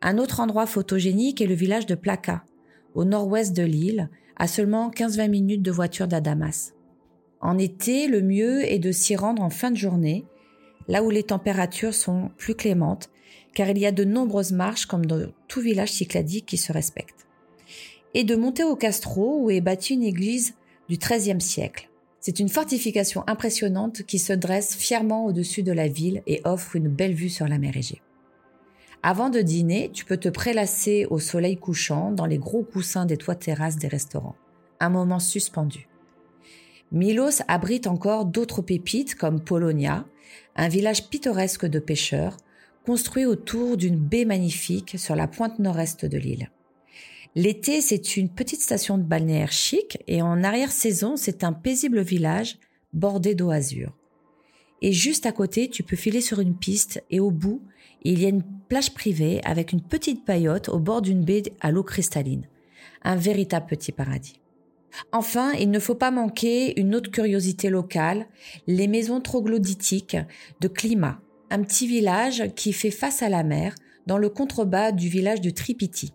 Un 0.00 0.16
autre 0.16 0.40
endroit 0.40 0.66
photogénique 0.66 1.42
est 1.42 1.46
le 1.46 1.54
village 1.54 1.84
de 1.84 1.94
Plaka, 1.94 2.44
au 2.94 3.04
nord-ouest 3.04 3.54
de 3.54 3.62
l'île, 3.62 4.08
à 4.36 4.46
seulement 4.46 4.90
15-20 4.90 5.28
minutes 5.28 5.62
de 5.62 5.70
voiture 5.70 6.08
d'Adamas. 6.08 6.72
En 7.40 7.58
été, 7.58 8.06
le 8.06 8.22
mieux 8.22 8.70
est 8.70 8.78
de 8.78 8.92
s'y 8.92 9.16
rendre 9.16 9.42
en 9.42 9.50
fin 9.50 9.70
de 9.70 9.76
journée, 9.76 10.24
là 10.88 11.02
où 11.02 11.10
les 11.10 11.22
températures 11.22 11.94
sont 11.94 12.30
plus 12.36 12.54
clémentes, 12.54 13.10
car 13.54 13.68
il 13.68 13.78
y 13.78 13.86
a 13.86 13.92
de 13.92 14.04
nombreuses 14.04 14.52
marches 14.52 14.86
comme 14.86 15.06
dans 15.06 15.26
tout 15.48 15.60
village 15.60 15.92
cycladique 15.92 16.46
qui 16.46 16.56
se 16.56 16.72
respecte 16.72 17.26
et 18.14 18.24
de 18.24 18.36
monter 18.36 18.64
au 18.64 18.76
Castro 18.76 19.40
où 19.40 19.50
est 19.50 19.60
bâtie 19.60 19.94
une 19.94 20.02
église 20.02 20.54
du 20.88 20.96
XIIIe 20.96 21.40
siècle. 21.40 21.88
C'est 22.20 22.40
une 22.40 22.48
fortification 22.48 23.24
impressionnante 23.26 24.02
qui 24.02 24.18
se 24.18 24.32
dresse 24.32 24.74
fièrement 24.74 25.24
au-dessus 25.24 25.62
de 25.62 25.72
la 25.72 25.88
ville 25.88 26.22
et 26.26 26.40
offre 26.44 26.76
une 26.76 26.88
belle 26.88 27.14
vue 27.14 27.30
sur 27.30 27.48
la 27.48 27.58
mer 27.58 27.76
Égée. 27.76 28.02
Avant 29.02 29.30
de 29.30 29.40
dîner, 29.40 29.90
tu 29.94 30.04
peux 30.04 30.18
te 30.18 30.28
prélasser 30.28 31.06
au 31.08 31.18
soleil 31.18 31.56
couchant 31.56 32.10
dans 32.10 32.26
les 32.26 32.36
gros 32.36 32.62
coussins 32.62 33.06
des 33.06 33.16
toits 33.16 33.34
terrasses 33.34 33.78
des 33.78 33.88
restaurants. 33.88 34.36
Un 34.80 34.90
moment 34.90 35.18
suspendu. 35.18 35.89
Milos 36.92 37.42
abrite 37.46 37.86
encore 37.86 38.26
d'autres 38.26 38.62
pépites 38.62 39.14
comme 39.14 39.40
Polonia, 39.40 40.06
un 40.56 40.68
village 40.68 41.08
pittoresque 41.08 41.66
de 41.66 41.78
pêcheurs, 41.78 42.36
construit 42.84 43.26
autour 43.26 43.76
d'une 43.76 43.96
baie 43.96 44.24
magnifique 44.24 44.98
sur 44.98 45.14
la 45.14 45.28
pointe 45.28 45.58
nord-est 45.58 46.04
de 46.04 46.18
l'île. 46.18 46.50
L'été, 47.36 47.80
c'est 47.80 48.16
une 48.16 48.28
petite 48.28 48.60
station 48.60 48.98
de 48.98 49.04
balnéaire 49.04 49.52
chic 49.52 50.02
et 50.08 50.20
en 50.20 50.42
arrière-saison, 50.42 51.16
c'est 51.16 51.44
un 51.44 51.52
paisible 51.52 52.00
village 52.00 52.58
bordé 52.92 53.36
d'eau 53.36 53.50
azur. 53.50 53.96
Et 54.82 54.92
juste 54.92 55.26
à 55.26 55.32
côté, 55.32 55.68
tu 55.68 55.84
peux 55.84 55.96
filer 55.96 56.20
sur 56.20 56.40
une 56.40 56.56
piste 56.56 57.04
et 57.10 57.20
au 57.20 57.30
bout, 57.30 57.62
il 58.02 58.20
y 58.20 58.26
a 58.26 58.30
une 58.30 58.42
plage 58.68 58.94
privée 58.94 59.40
avec 59.44 59.72
une 59.72 59.82
petite 59.82 60.24
paillote 60.24 60.68
au 60.70 60.80
bord 60.80 61.02
d'une 61.02 61.24
baie 61.24 61.42
à 61.60 61.70
l'eau 61.70 61.84
cristalline. 61.84 62.48
Un 63.02 63.14
véritable 63.14 63.66
petit 63.66 63.92
paradis. 63.92 64.39
Enfin, 65.12 65.52
il 65.52 65.70
ne 65.70 65.78
faut 65.78 65.94
pas 65.94 66.10
manquer 66.10 66.78
une 66.80 66.94
autre 66.94 67.10
curiosité 67.10 67.70
locale, 67.70 68.26
les 68.66 68.88
maisons 68.88 69.20
troglodytiques 69.20 70.16
de 70.60 70.68
climat, 70.68 71.20
un 71.50 71.62
petit 71.62 71.86
village 71.86 72.52
qui 72.54 72.72
fait 72.72 72.90
face 72.90 73.22
à 73.22 73.28
la 73.28 73.42
mer 73.42 73.74
dans 74.06 74.18
le 74.18 74.28
contrebas 74.28 74.92
du 74.92 75.08
village 75.08 75.40
de 75.40 75.50
Tripiti. 75.50 76.12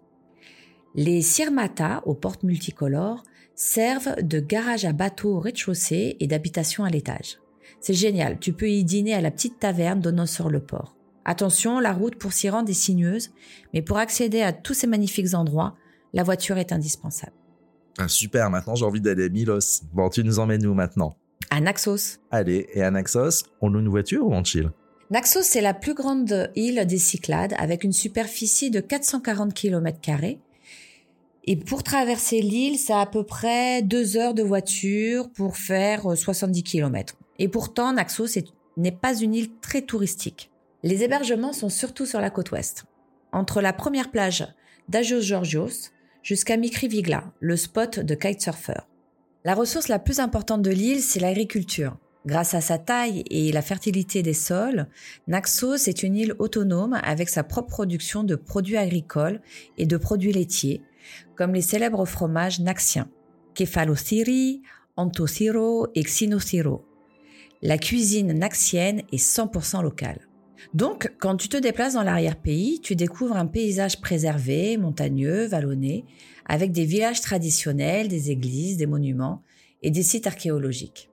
Les 0.96 1.22
sirmata, 1.22 2.02
aux 2.06 2.16
portes 2.16 2.44
multicolores, 2.44 3.24
servent 3.54 4.22
de 4.22 4.40
garage 4.40 4.86
à 4.86 4.94
bateau 4.94 5.36
au 5.36 5.40
rez-de-chaussée 5.40 6.18
et 6.20 6.28
d'habitation 6.28 6.84
à 6.84 6.90
l'étage. 6.90 7.40
C'est 7.80 7.94
génial, 7.94 8.40
tu 8.40 8.54
peux 8.54 8.70
y 8.70 8.84
dîner 8.84 9.14
à 9.14 9.22
la 9.22 9.32
petite 9.32 9.60
taverne 9.60 10.00
donnant 10.00 10.26
sur 10.26 10.50
le 10.50 10.60
port. 10.60 10.96
Attention, 11.26 11.80
la 11.80 11.94
route 11.94 12.16
pour 12.16 12.34
s'y 12.34 12.50
rendre 12.50 12.70
est 12.70 12.74
sinueuse, 12.74 13.32
mais 13.74 13.82
pour 13.82 13.98
accéder 13.98 14.42
à 14.42 14.54
tous 14.54 14.74
ces 14.74 14.88
magnifiques 14.88 15.34
endroits, 15.34 15.76
la 16.14 16.24
voiture 16.24 16.58
est 16.58 16.72
indispensable. 16.72 17.34
Ah, 17.98 18.08
super, 18.08 18.50
maintenant 18.50 18.76
j'ai 18.76 18.86
envie 18.86 19.02
d'aller 19.02 19.26
à 19.26 19.30
Milos. 19.30 19.84
Bon, 19.94 20.10
tu 20.10 20.24
nous 20.24 20.40
emmènes 20.40 20.66
où 20.66 20.74
maintenant? 20.74 21.16
À 21.50 21.62
Naxos. 21.62 22.20
Allez, 22.32 22.68
et 22.74 22.82
à 22.82 22.92
Naxos, 22.92 23.44
on 23.62 23.70
loue 23.70 23.80
une 23.80 23.90
voiture 23.90 24.26
ou 24.26 24.34
on 24.34 24.44
chill? 24.44 24.72
Naxos, 25.12 25.44
c'est 25.44 25.62
la 25.62 25.74
plus 25.74 25.94
grande 25.94 26.52
île 26.56 26.86
des 26.88 26.98
Cyclades 26.98 27.54
avec 27.58 27.84
une 27.84 27.94
superficie 27.94 28.72
de 28.72 28.80
440 28.80 29.54
km 29.54 30.00
et 31.48 31.56
pour 31.56 31.84
traverser 31.84 32.42
l'île, 32.42 32.80
c'est 32.80 32.94
à 32.94 33.06
peu 33.06 33.24
près 33.24 33.84
deux 33.84 34.18
heures 34.18 34.34
de 34.34 34.42
voiture 34.42 35.30
pour 35.30 35.58
faire 35.58 36.18
70 36.18 36.60
euh, 36.60 36.64
km. 36.64 37.16
Et 37.38 37.48
pourtant, 37.48 37.94
Naxos 37.94 38.40
n'est 38.78 38.92
pas 38.92 39.16
une 39.16 39.36
île 39.36 39.52
très 39.62 39.84
touristique. 39.84 40.52
Les 40.82 41.04
hébergements 41.04 41.54
sont 41.54 41.70
surtout 41.70 42.08
sur 42.08 42.20
la 42.20 42.32
côte 42.32 42.52
ouest. 42.52 42.86
Entre 43.32 43.62
la 43.62 43.74
première 43.74 44.10
plage 44.10 44.48
d'Agios 44.90 45.22
Georgios 45.22 45.92
jusqu'à 46.26 46.58
Mikrivigla, 46.58 47.32
le 47.40 47.56
spot 47.56 48.00
de 48.00 48.16
kitesurfer. 48.16 48.82
La 49.46 49.54
ressource 49.54 49.90
la 49.90 50.00
plus 50.00 50.20
importante 50.20 50.64
de 50.64 50.72
l'île, 50.72 51.02
c'est 51.02 51.20
l'agriculture. 51.20 51.98
Grâce 52.26 52.56
à 52.56 52.62
sa 52.62 52.80
taille 52.80 53.24
et 53.30 53.52
la 53.52 53.62
fertilité 53.62 54.24
des 54.24 54.34
sols, 54.34 54.88
Naxos 55.28 55.88
est 55.88 56.02
une 56.02 56.16
île 56.16 56.34
autonome 56.40 57.00
avec 57.04 57.30
sa 57.30 57.44
propre 57.44 57.70
production 57.70 58.24
de 58.24 58.36
produits 58.36 58.78
agricoles 58.78 59.40
et 59.78 59.86
de 59.86 59.98
produits 59.98 60.34
laitiers, 60.34 60.82
comme 61.36 61.54
les 61.54 61.62
célèbres 61.62 62.06
fromages 62.06 62.60
naxiens, 62.60 63.08
Kefalosiri, 63.54 64.64
Antosiro 64.98 65.90
et 65.94 66.02
Xinociro. 66.02 66.84
La 67.62 67.78
cuisine 67.78 68.34
naxienne 68.34 69.04
est 69.12 69.24
100% 69.24 69.84
locale. 69.84 70.28
Donc, 70.74 71.12
quand 71.20 71.36
tu 71.36 71.50
te 71.50 71.58
déplaces 71.58 71.94
dans 71.94 72.04
l'arrière-pays, 72.04 72.80
tu 72.82 72.96
découvres 72.96 73.38
un 73.38 73.46
paysage 73.46 74.02
préservé, 74.02 74.78
montagneux, 74.78 75.46
vallonné, 75.46 76.06
avec 76.46 76.72
des 76.72 76.86
villages 76.86 77.22
traditionnels, 77.22 78.08
des 78.08 78.32
églises, 78.32 78.78
des 78.78 78.86
monuments 78.86 79.42
et 79.82 79.92
des 79.92 80.04
sites 80.04 80.28
archéologiques. 80.28 81.10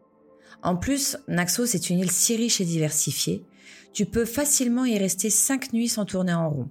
En 0.62 0.76
plus, 0.76 1.16
Naxos 1.28 1.74
est 1.74 1.90
une 1.90 1.98
île 1.98 2.11
si 2.11 2.37
riche 2.37 2.61
et 2.61 2.64
diversifiée, 2.64 3.44
tu 3.92 4.07
peux 4.07 4.24
facilement 4.24 4.85
y 4.85 4.96
rester 4.96 5.28
cinq 5.28 5.72
nuits 5.72 5.88
sans 5.88 6.05
tourner 6.05 6.33
en 6.33 6.48
rond. 6.48 6.70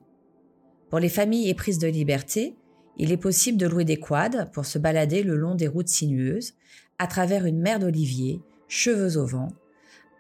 Pour 0.89 0.99
les 0.99 1.09
familles 1.09 1.49
éprises 1.49 1.77
de 1.77 1.87
liberté, 1.87 2.55
il 2.97 3.11
est 3.11 3.17
possible 3.17 3.57
de 3.57 3.67
louer 3.67 3.85
des 3.85 3.97
quads 3.97 4.45
pour 4.47 4.65
se 4.65 4.79
balader 4.79 5.23
le 5.23 5.35
long 5.35 5.55
des 5.55 5.67
routes 5.67 5.87
sinueuses, 5.87 6.53
à 6.99 7.07
travers 7.07 7.45
une 7.45 7.59
mer 7.59 7.79
d'oliviers, 7.79 8.41
cheveux 8.67 9.17
au 9.17 9.25
vent. 9.25 9.49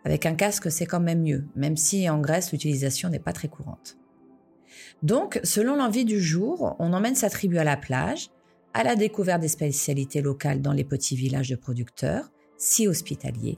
Avec 0.03 0.25
un 0.25 0.35
casque, 0.35 0.71
c'est 0.71 0.85
quand 0.85 0.99
même 0.99 1.21
mieux, 1.21 1.45
même 1.55 1.77
si 1.77 2.09
en 2.09 2.19
Grèce, 2.19 2.51
l'utilisation 2.51 3.09
n'est 3.09 3.19
pas 3.19 3.33
très 3.33 3.47
courante. 3.47 3.97
Donc, 5.03 5.39
selon 5.43 5.75
l'envie 5.75 6.05
du 6.05 6.19
jour, 6.19 6.75
on 6.79 6.93
emmène 6.93 7.15
sa 7.15 7.29
tribu 7.29 7.57
à 7.57 7.63
la 7.63 7.77
plage, 7.77 8.29
à 8.73 8.83
la 8.83 8.95
découverte 8.95 9.41
des 9.41 9.47
spécialités 9.47 10.21
locales 10.21 10.61
dans 10.61 10.73
les 10.73 10.83
petits 10.83 11.15
villages 11.15 11.49
de 11.49 11.55
producteurs, 11.55 12.31
si 12.57 12.87
hospitaliers, 12.87 13.57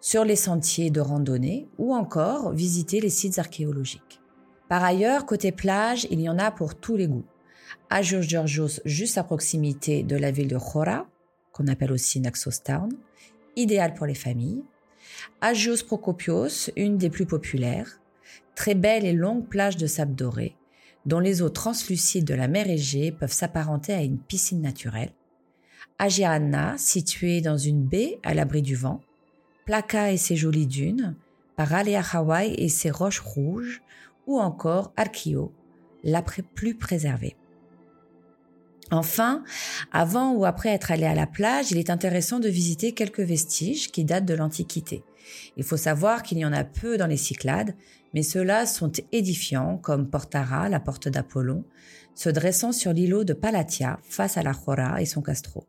sur 0.00 0.24
les 0.24 0.36
sentiers 0.36 0.90
de 0.90 1.00
randonnée 1.00 1.68
ou 1.78 1.94
encore 1.94 2.52
visiter 2.52 3.00
les 3.00 3.08
sites 3.08 3.38
archéologiques. 3.38 4.20
Par 4.68 4.84
ailleurs, 4.84 5.26
côté 5.26 5.50
plage, 5.50 6.06
il 6.10 6.20
y 6.20 6.28
en 6.28 6.38
a 6.38 6.50
pour 6.50 6.74
tous 6.74 6.96
les 6.96 7.08
goûts. 7.08 7.24
Agios 7.90 8.22
Georgios, 8.22 8.80
juste 8.84 9.18
à 9.18 9.24
proximité 9.24 10.02
de 10.02 10.16
la 10.16 10.30
ville 10.30 10.48
de 10.48 10.58
Chora, 10.58 11.06
qu'on 11.52 11.66
appelle 11.68 11.92
aussi 11.92 12.20
Naxos 12.20 12.62
Town, 12.62 12.90
idéal 13.56 13.94
pour 13.94 14.06
les 14.06 14.14
familles. 14.14 14.62
Agios 15.40 15.84
Prokopios, 15.86 16.70
une 16.76 16.96
des 16.96 17.10
plus 17.10 17.26
populaires, 17.26 18.00
très 18.54 18.74
belle 18.74 19.04
et 19.04 19.12
longue 19.12 19.46
plage 19.46 19.76
de 19.76 19.86
sable 19.86 20.14
doré, 20.14 20.56
dont 21.06 21.20
les 21.20 21.42
eaux 21.42 21.48
translucides 21.48 22.24
de 22.24 22.34
la 22.34 22.48
mer 22.48 22.68
Égée 22.68 23.12
peuvent 23.12 23.32
s'apparenter 23.32 23.92
à 23.94 24.02
une 24.02 24.18
piscine 24.18 24.60
naturelle. 24.60 25.12
Agiana, 25.98 26.76
située 26.78 27.40
dans 27.40 27.56
une 27.56 27.84
baie 27.84 28.18
à 28.22 28.34
l'abri 28.34 28.62
du 28.62 28.76
vent. 28.76 29.00
Plaka 29.64 30.12
et 30.12 30.16
ses 30.16 30.36
jolies 30.36 30.66
dunes. 30.66 31.16
Paralea 31.56 32.00
Hawaii 32.12 32.54
et 32.54 32.68
ses 32.68 32.90
roches 32.90 33.20
rouges. 33.20 33.82
Ou 34.26 34.38
encore 34.38 34.92
Arkio, 34.96 35.52
la 36.04 36.22
plus 36.22 36.74
préservée. 36.74 37.36
Enfin, 38.90 39.44
avant 39.92 40.32
ou 40.32 40.44
après 40.44 40.70
être 40.70 40.90
allé 40.90 41.04
à 41.04 41.14
la 41.14 41.26
plage, 41.26 41.70
il 41.70 41.78
est 41.78 41.90
intéressant 41.90 42.40
de 42.40 42.48
visiter 42.48 42.92
quelques 42.92 43.20
vestiges 43.20 43.90
qui 43.90 44.04
datent 44.04 44.24
de 44.24 44.34
l'Antiquité. 44.34 45.04
Il 45.56 45.64
faut 45.64 45.76
savoir 45.76 46.22
qu'il 46.22 46.38
y 46.38 46.46
en 46.46 46.52
a 46.52 46.64
peu 46.64 46.96
dans 46.96 47.06
les 47.06 47.18
Cyclades, 47.18 47.74
mais 48.14 48.22
ceux-là 48.22 48.64
sont 48.64 48.92
édifiants, 49.12 49.76
comme 49.76 50.08
Portara, 50.08 50.68
la 50.68 50.80
porte 50.80 51.08
d'Apollon, 51.08 51.64
se 52.14 52.30
dressant 52.30 52.72
sur 52.72 52.92
l'îlot 52.92 53.24
de 53.24 53.34
Palatia 53.34 53.98
face 54.02 54.38
à 54.38 54.42
la 54.42 54.54
Chora 54.54 55.02
et 55.02 55.06
son 55.06 55.20
castro. 55.20 55.66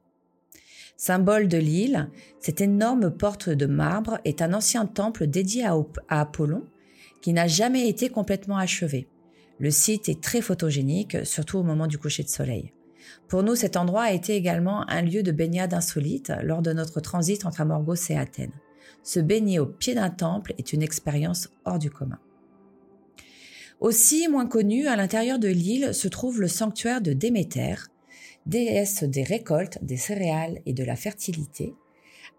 Symbole 0.96 1.48
de 1.48 1.58
l'île, 1.58 2.10
cette 2.40 2.62
énorme 2.62 3.12
porte 3.12 3.50
de 3.50 3.66
marbre 3.66 4.20
est 4.26 4.42
un 4.42 4.54
ancien 4.54 4.86
temple 4.86 5.28
dédié 5.28 5.66
à, 5.66 5.76
Apollon 6.10 6.64
qui 7.22 7.34
n'a 7.34 7.48
jamais 7.48 7.88
été 7.88 8.10
complètement 8.10 8.58
achevé. 8.58 9.08
Le 9.60 9.72
site 9.72 10.10
est 10.10 10.22
très 10.22 10.42
photogénique, 10.42 11.18
surtout 11.26 11.58
au 11.58 11.64
moment 11.64 11.88
du 11.88 11.98
coucher 11.98 12.24
de 12.24 12.30
soleil. 12.30 12.74
Pour 13.28 13.44
nous, 13.44 13.56
cet 13.56 13.78
endroit 13.78 14.04
a 14.04 14.12
été 14.12 14.36
également 14.36 14.90
un 14.90 15.02
lieu 15.02 15.24
de 15.24 15.32
baignade 15.32 15.74
insolite 15.74 16.32
lors 16.44 16.62
de 16.62 16.74
notre 16.74 17.00
transit 17.00 17.46
entre 17.46 17.62
Amorgos 17.62 18.10
et 18.10 18.18
Athènes. 18.18 18.54
Se 19.04 19.20
baigner 19.20 19.60
au 19.60 19.66
pied 19.66 19.96
d'un 19.96 20.10
temple 20.10 20.54
est 20.58 20.74
une 20.74 20.82
expérience 20.82 21.50
hors 21.66 21.80
du 21.80 21.90
commun. 21.90 22.20
Aussi 23.80 24.28
moins 24.28 24.48
connu, 24.48 24.88
à 24.88 24.96
l'intérieur 24.96 25.40
de 25.40 25.48
l'île 25.48 25.94
se 25.94 26.10
trouve 26.10 26.42
le 26.42 26.50
sanctuaire 26.50 27.02
de 27.02 27.14
Déméter, 27.14 27.76
déesse 28.46 29.04
des 29.04 29.24
récoltes, 29.24 29.78
des 29.82 29.96
céréales 29.96 30.60
et 30.66 30.74
de 30.74 30.84
la 30.84 30.96
fertilité, 30.96 31.76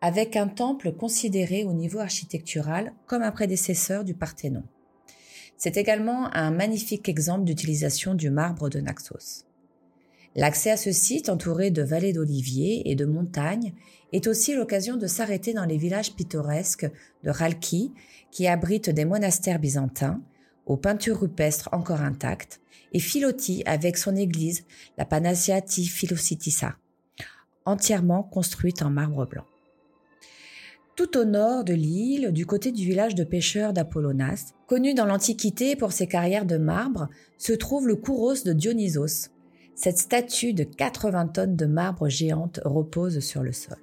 avec 0.02 0.37
un 0.37 0.48
temple 0.48 0.92
considéré 0.92 1.64
au 1.64 1.72
niveau 1.72 1.98
architectural 1.98 2.92
comme 3.06 3.22
un 3.22 3.33
prédécesseur 3.33 4.04
du 4.04 4.14
Parthénon. 4.14 4.64
C'est 5.56 5.76
également 5.76 6.35
un 6.35 6.50
magnifique 6.50 7.09
exemple 7.09 7.44
d'utilisation 7.44 8.14
du 8.14 8.30
marbre 8.30 8.68
de 8.68 8.80
Naxos. 8.80 9.44
L'accès 10.37 10.71
à 10.71 10.77
ce 10.77 10.93
site, 10.93 11.29
entouré 11.29 11.71
de 11.71 11.83
vallées 11.83 12.12
d'oliviers 12.12 12.90
et 12.90 12.95
de 12.95 13.05
montagnes, 13.05 13.75
est 14.12 14.27
aussi 14.27 14.55
l'occasion 14.55 14.97
de 14.97 15.07
s'arrêter 15.07 15.53
dans 15.53 15.64
les 15.64 15.77
villages 15.77 16.14
pittoresques 16.14 16.88
de 17.25 17.31
Ralki, 17.31 17.93
qui 18.31 18.47
abritent 18.47 18.90
des 18.90 19.05
monastères 19.05 19.59
byzantins, 19.59 20.23
aux 20.66 20.77
peintures 20.77 21.21
rupestres 21.21 21.69
encore 21.73 22.01
intactes, 22.01 22.61
et 22.93 23.01
Philoti 23.01 23.62
avec 23.66 23.97
son 23.97 24.14
église, 24.14 24.64
la 24.99 25.05
Panasiati 25.05 25.85
Philocitissa, 25.85 26.77
entièrement 27.64 28.23
construite 28.23 28.83
en 28.83 28.90
marbre 28.90 29.27
blanc. 29.27 29.45
Tout 30.97 31.16
au 31.16 31.25
nord 31.25 31.64
de 31.64 31.73
l'île, 31.73 32.31
du 32.33 32.47
côté 32.47 32.73
du 32.73 32.85
village 32.85 33.14
de 33.14 33.25
pêcheurs 33.25 33.73
d'Apollonas, 33.73 34.53
connu 34.66 34.93
dans 34.93 35.07
l'Antiquité 35.07 35.75
pour 35.75 35.93
ses 35.93 36.07
carrières 36.07 36.47
de 36.47 36.59
marbre, 36.59 37.09
se 37.38 37.53
trouve 37.53 37.88
le 37.88 37.97
Kouros 37.97 38.45
de 38.45 38.53
Dionysos. 38.53 39.31
Cette 39.74 39.98
statue 39.98 40.52
de 40.52 40.64
80 40.64 41.28
tonnes 41.28 41.56
de 41.56 41.66
marbre 41.66 42.09
géante 42.09 42.61
repose 42.64 43.20
sur 43.20 43.42
le 43.42 43.52
sol. 43.52 43.76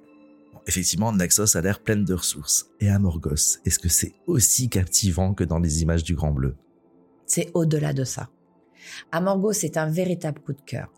Effectivement, 0.66 1.12
Naxos 1.12 1.56
a 1.56 1.62
l'air 1.62 1.80
pleine 1.80 2.04
de 2.04 2.14
ressources. 2.14 2.70
Et 2.80 2.90
Amorgos, 2.90 3.58
est-ce 3.64 3.78
que 3.78 3.88
c'est 3.88 4.12
aussi 4.26 4.68
captivant 4.68 5.32
que 5.32 5.44
dans 5.44 5.58
les 5.58 5.82
images 5.82 6.04
du 6.04 6.14
Grand 6.14 6.30
Bleu? 6.30 6.56
C'est 7.26 7.50
au-delà 7.54 7.92
de 7.92 8.04
ça. 8.04 8.28
Amorgos 9.10 9.64
est 9.64 9.76
un 9.76 9.88
véritable 9.88 10.40
coup 10.40 10.52
de 10.52 10.60
cœur. 10.60 10.92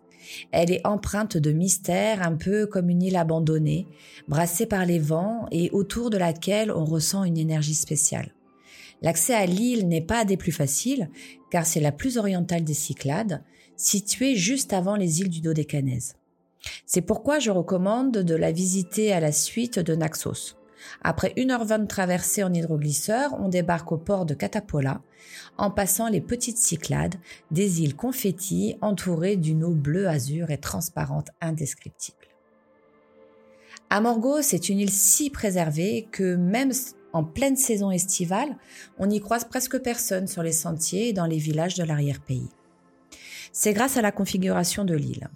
Elle 0.52 0.72
est 0.72 0.86
empreinte 0.86 1.36
de 1.36 1.52
mystère, 1.52 2.22
un 2.22 2.34
peu 2.34 2.66
comme 2.66 2.90
une 2.90 3.02
île 3.02 3.16
abandonnée, 3.16 3.86
brassée 4.28 4.66
par 4.66 4.84
les 4.84 4.98
vents 4.98 5.46
et 5.50 5.70
autour 5.70 6.10
de 6.10 6.18
laquelle 6.18 6.70
on 6.70 6.84
ressent 6.84 7.24
une 7.24 7.38
énergie 7.38 7.74
spéciale. 7.74 8.34
L'accès 9.02 9.34
à 9.34 9.46
l'île 9.46 9.88
n'est 9.88 10.02
pas 10.02 10.24
des 10.24 10.36
plus 10.36 10.52
faciles, 10.52 11.10
car 11.50 11.64
c'est 11.64 11.80
la 11.80 11.92
plus 11.92 12.18
orientale 12.18 12.64
des 12.64 12.74
Cyclades, 12.74 13.42
située 13.80 14.36
juste 14.36 14.72
avant 14.72 14.96
les 14.96 15.20
îles 15.20 15.30
du 15.30 15.40
Dodécanèse. 15.40 16.16
C'est 16.86 17.00
pourquoi 17.00 17.38
je 17.38 17.50
recommande 17.50 18.12
de 18.12 18.34
la 18.34 18.52
visiter 18.52 19.12
à 19.12 19.20
la 19.20 19.32
suite 19.32 19.78
de 19.78 19.94
Naxos. 19.94 20.56
Après 21.02 21.32
1h20 21.36 21.82
de 21.82 21.86
traversée 21.86 22.42
en 22.42 22.52
hydroglisseur, 22.52 23.34
on 23.38 23.48
débarque 23.48 23.92
au 23.92 23.98
port 23.98 24.26
de 24.26 24.34
Catapola, 24.34 25.02
en 25.58 25.70
passant 25.70 26.08
les 26.08 26.20
petites 26.20 26.58
Cyclades, 26.58 27.16
des 27.50 27.82
îles 27.82 27.96
confettis 27.96 28.76
entourées 28.80 29.36
d'une 29.36 29.64
eau 29.64 29.74
bleu 29.74 30.08
azur 30.08 30.50
et 30.50 30.58
transparente 30.58 31.28
indescriptible. 31.40 32.16
Amorgos 33.90 34.52
est 34.52 34.68
une 34.68 34.78
île 34.78 34.90
si 34.90 35.30
préservée 35.30 36.08
que 36.12 36.36
même 36.36 36.72
en 37.12 37.24
pleine 37.24 37.56
saison 37.56 37.90
estivale, 37.90 38.56
on 38.98 39.06
n'y 39.06 39.20
croise 39.20 39.44
presque 39.44 39.78
personne 39.80 40.28
sur 40.28 40.42
les 40.42 40.52
sentiers 40.52 41.08
et 41.08 41.12
dans 41.12 41.26
les 41.26 41.38
villages 41.38 41.74
de 41.74 41.84
l'arrière-pays. 41.84 42.48
C'est 43.52 43.72
grâce 43.72 43.96
à 43.96 44.02
la 44.02 44.12
configuration 44.12 44.84
de 44.84 44.94
l'île. 44.94 45.28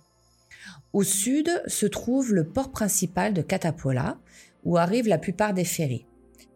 Au 0.92 1.02
sud 1.02 1.50
se 1.66 1.86
trouve 1.86 2.32
le 2.32 2.44
port 2.44 2.70
principal 2.70 3.34
de 3.34 3.42
Catapola, 3.42 4.18
où 4.64 4.78
arrivent 4.78 5.08
la 5.08 5.18
plupart 5.18 5.52
des 5.52 5.64
ferries. 5.64 6.06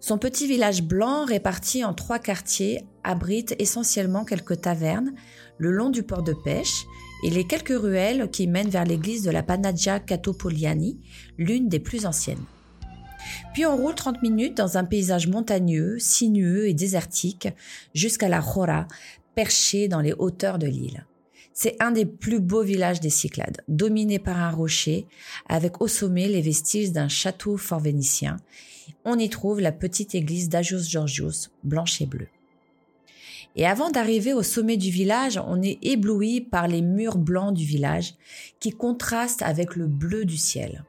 Son 0.00 0.16
petit 0.16 0.46
village 0.46 0.84
blanc, 0.84 1.24
réparti 1.24 1.84
en 1.84 1.92
trois 1.92 2.20
quartiers, 2.20 2.84
abrite 3.02 3.56
essentiellement 3.58 4.24
quelques 4.24 4.60
tavernes 4.60 5.12
le 5.58 5.72
long 5.72 5.90
du 5.90 6.04
port 6.04 6.22
de 6.22 6.32
pêche 6.32 6.86
et 7.24 7.30
les 7.30 7.44
quelques 7.44 7.76
ruelles 7.76 8.30
qui 8.30 8.46
mènent 8.46 8.70
vers 8.70 8.84
l'église 8.84 9.24
de 9.24 9.30
la 9.32 9.42
Panagia 9.42 9.98
Catopoliani, 9.98 11.00
l'une 11.36 11.68
des 11.68 11.80
plus 11.80 12.06
anciennes. 12.06 12.44
Puis 13.52 13.66
on 13.66 13.76
roule 13.76 13.96
30 13.96 14.22
minutes 14.22 14.56
dans 14.56 14.78
un 14.78 14.84
paysage 14.84 15.26
montagneux, 15.26 15.98
sinueux 15.98 16.68
et 16.68 16.74
désertique 16.74 17.48
jusqu'à 17.92 18.28
la 18.28 18.40
Jora, 18.40 18.86
perchée 19.34 19.88
dans 19.88 20.00
les 20.00 20.12
hauteurs 20.12 20.60
de 20.60 20.68
l'île. 20.68 21.07
C'est 21.60 21.74
un 21.82 21.90
des 21.90 22.06
plus 22.06 22.38
beaux 22.38 22.62
villages 22.62 23.00
des 23.00 23.10
Cyclades, 23.10 23.62
dominé 23.66 24.20
par 24.20 24.38
un 24.38 24.52
rocher, 24.52 25.08
avec 25.48 25.80
au 25.82 25.88
sommet 25.88 26.28
les 26.28 26.40
vestiges 26.40 26.92
d'un 26.92 27.08
château 27.08 27.56
fort 27.56 27.80
vénitien. 27.80 28.36
On 29.04 29.18
y 29.18 29.28
trouve 29.28 29.58
la 29.58 29.72
petite 29.72 30.14
église 30.14 30.48
d'Agios 30.48 30.88
Georgios, 30.88 31.48
blanche 31.64 32.00
et 32.00 32.06
bleue. 32.06 32.28
Et 33.56 33.66
avant 33.66 33.90
d'arriver 33.90 34.34
au 34.34 34.44
sommet 34.44 34.76
du 34.76 34.90
village, 34.90 35.40
on 35.48 35.60
est 35.60 35.80
ébloui 35.82 36.42
par 36.42 36.68
les 36.68 36.80
murs 36.80 37.18
blancs 37.18 37.56
du 37.56 37.64
village 37.64 38.14
qui 38.60 38.70
contrastent 38.70 39.42
avec 39.42 39.74
le 39.74 39.88
bleu 39.88 40.24
du 40.24 40.36
ciel. 40.36 40.84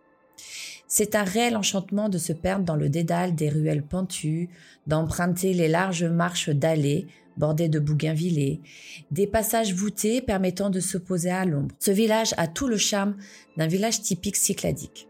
C'est 0.88 1.16
un 1.16 1.24
réel 1.24 1.58
enchantement 1.58 2.10
de 2.10 2.20
se 2.20 2.34
perdre 2.34 2.66
dans 2.66 2.76
le 2.76 2.90
dédale 2.90 3.34
des 3.34 3.50
ruelles 3.50 3.82
pentues, 3.82 4.50
d'emprunter 4.86 5.56
les 5.56 5.68
larges 5.68 6.04
marches 6.04 6.50
d'allées 6.50 7.08
bordé 7.40 7.70
de 7.70 7.80
bougainvillées, 7.80 8.62
des 9.10 9.26
passages 9.26 9.74
voûtés 9.74 10.22
permettant 10.22 10.70
de 10.70 10.80
se 10.80 10.98
poser 10.98 11.32
à 11.32 11.46
l'ombre. 11.46 11.74
Ce 11.80 11.90
village 11.90 12.34
a 12.38 12.48
tout 12.48 12.68
le 12.68 12.78
charme 12.78 13.16
d'un 13.58 13.68
village 13.68 14.02
typique 14.02 14.36
cycladique. 14.36 15.08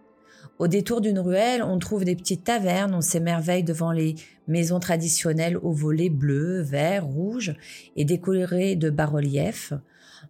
Au 0.60 0.68
détour 0.68 1.02
d'une 1.02 1.20
ruelle, 1.20 1.64
on 1.64 1.80
trouve 1.80 2.04
des 2.04 2.16
petites 2.16 2.44
tavernes, 2.44 2.94
on 2.94 3.02
s'émerveille 3.02 3.64
devant 3.64 3.92
les 3.92 4.16
maisons 4.48 4.80
traditionnelles 4.80 5.58
aux 5.58 5.72
volets 5.72 6.10
bleus, 6.10 6.62
verts, 6.62 7.06
rouges 7.06 7.56
et 7.96 8.06
décolorées 8.06 8.76
de 8.76 8.90
bas-reliefs. 8.90 9.74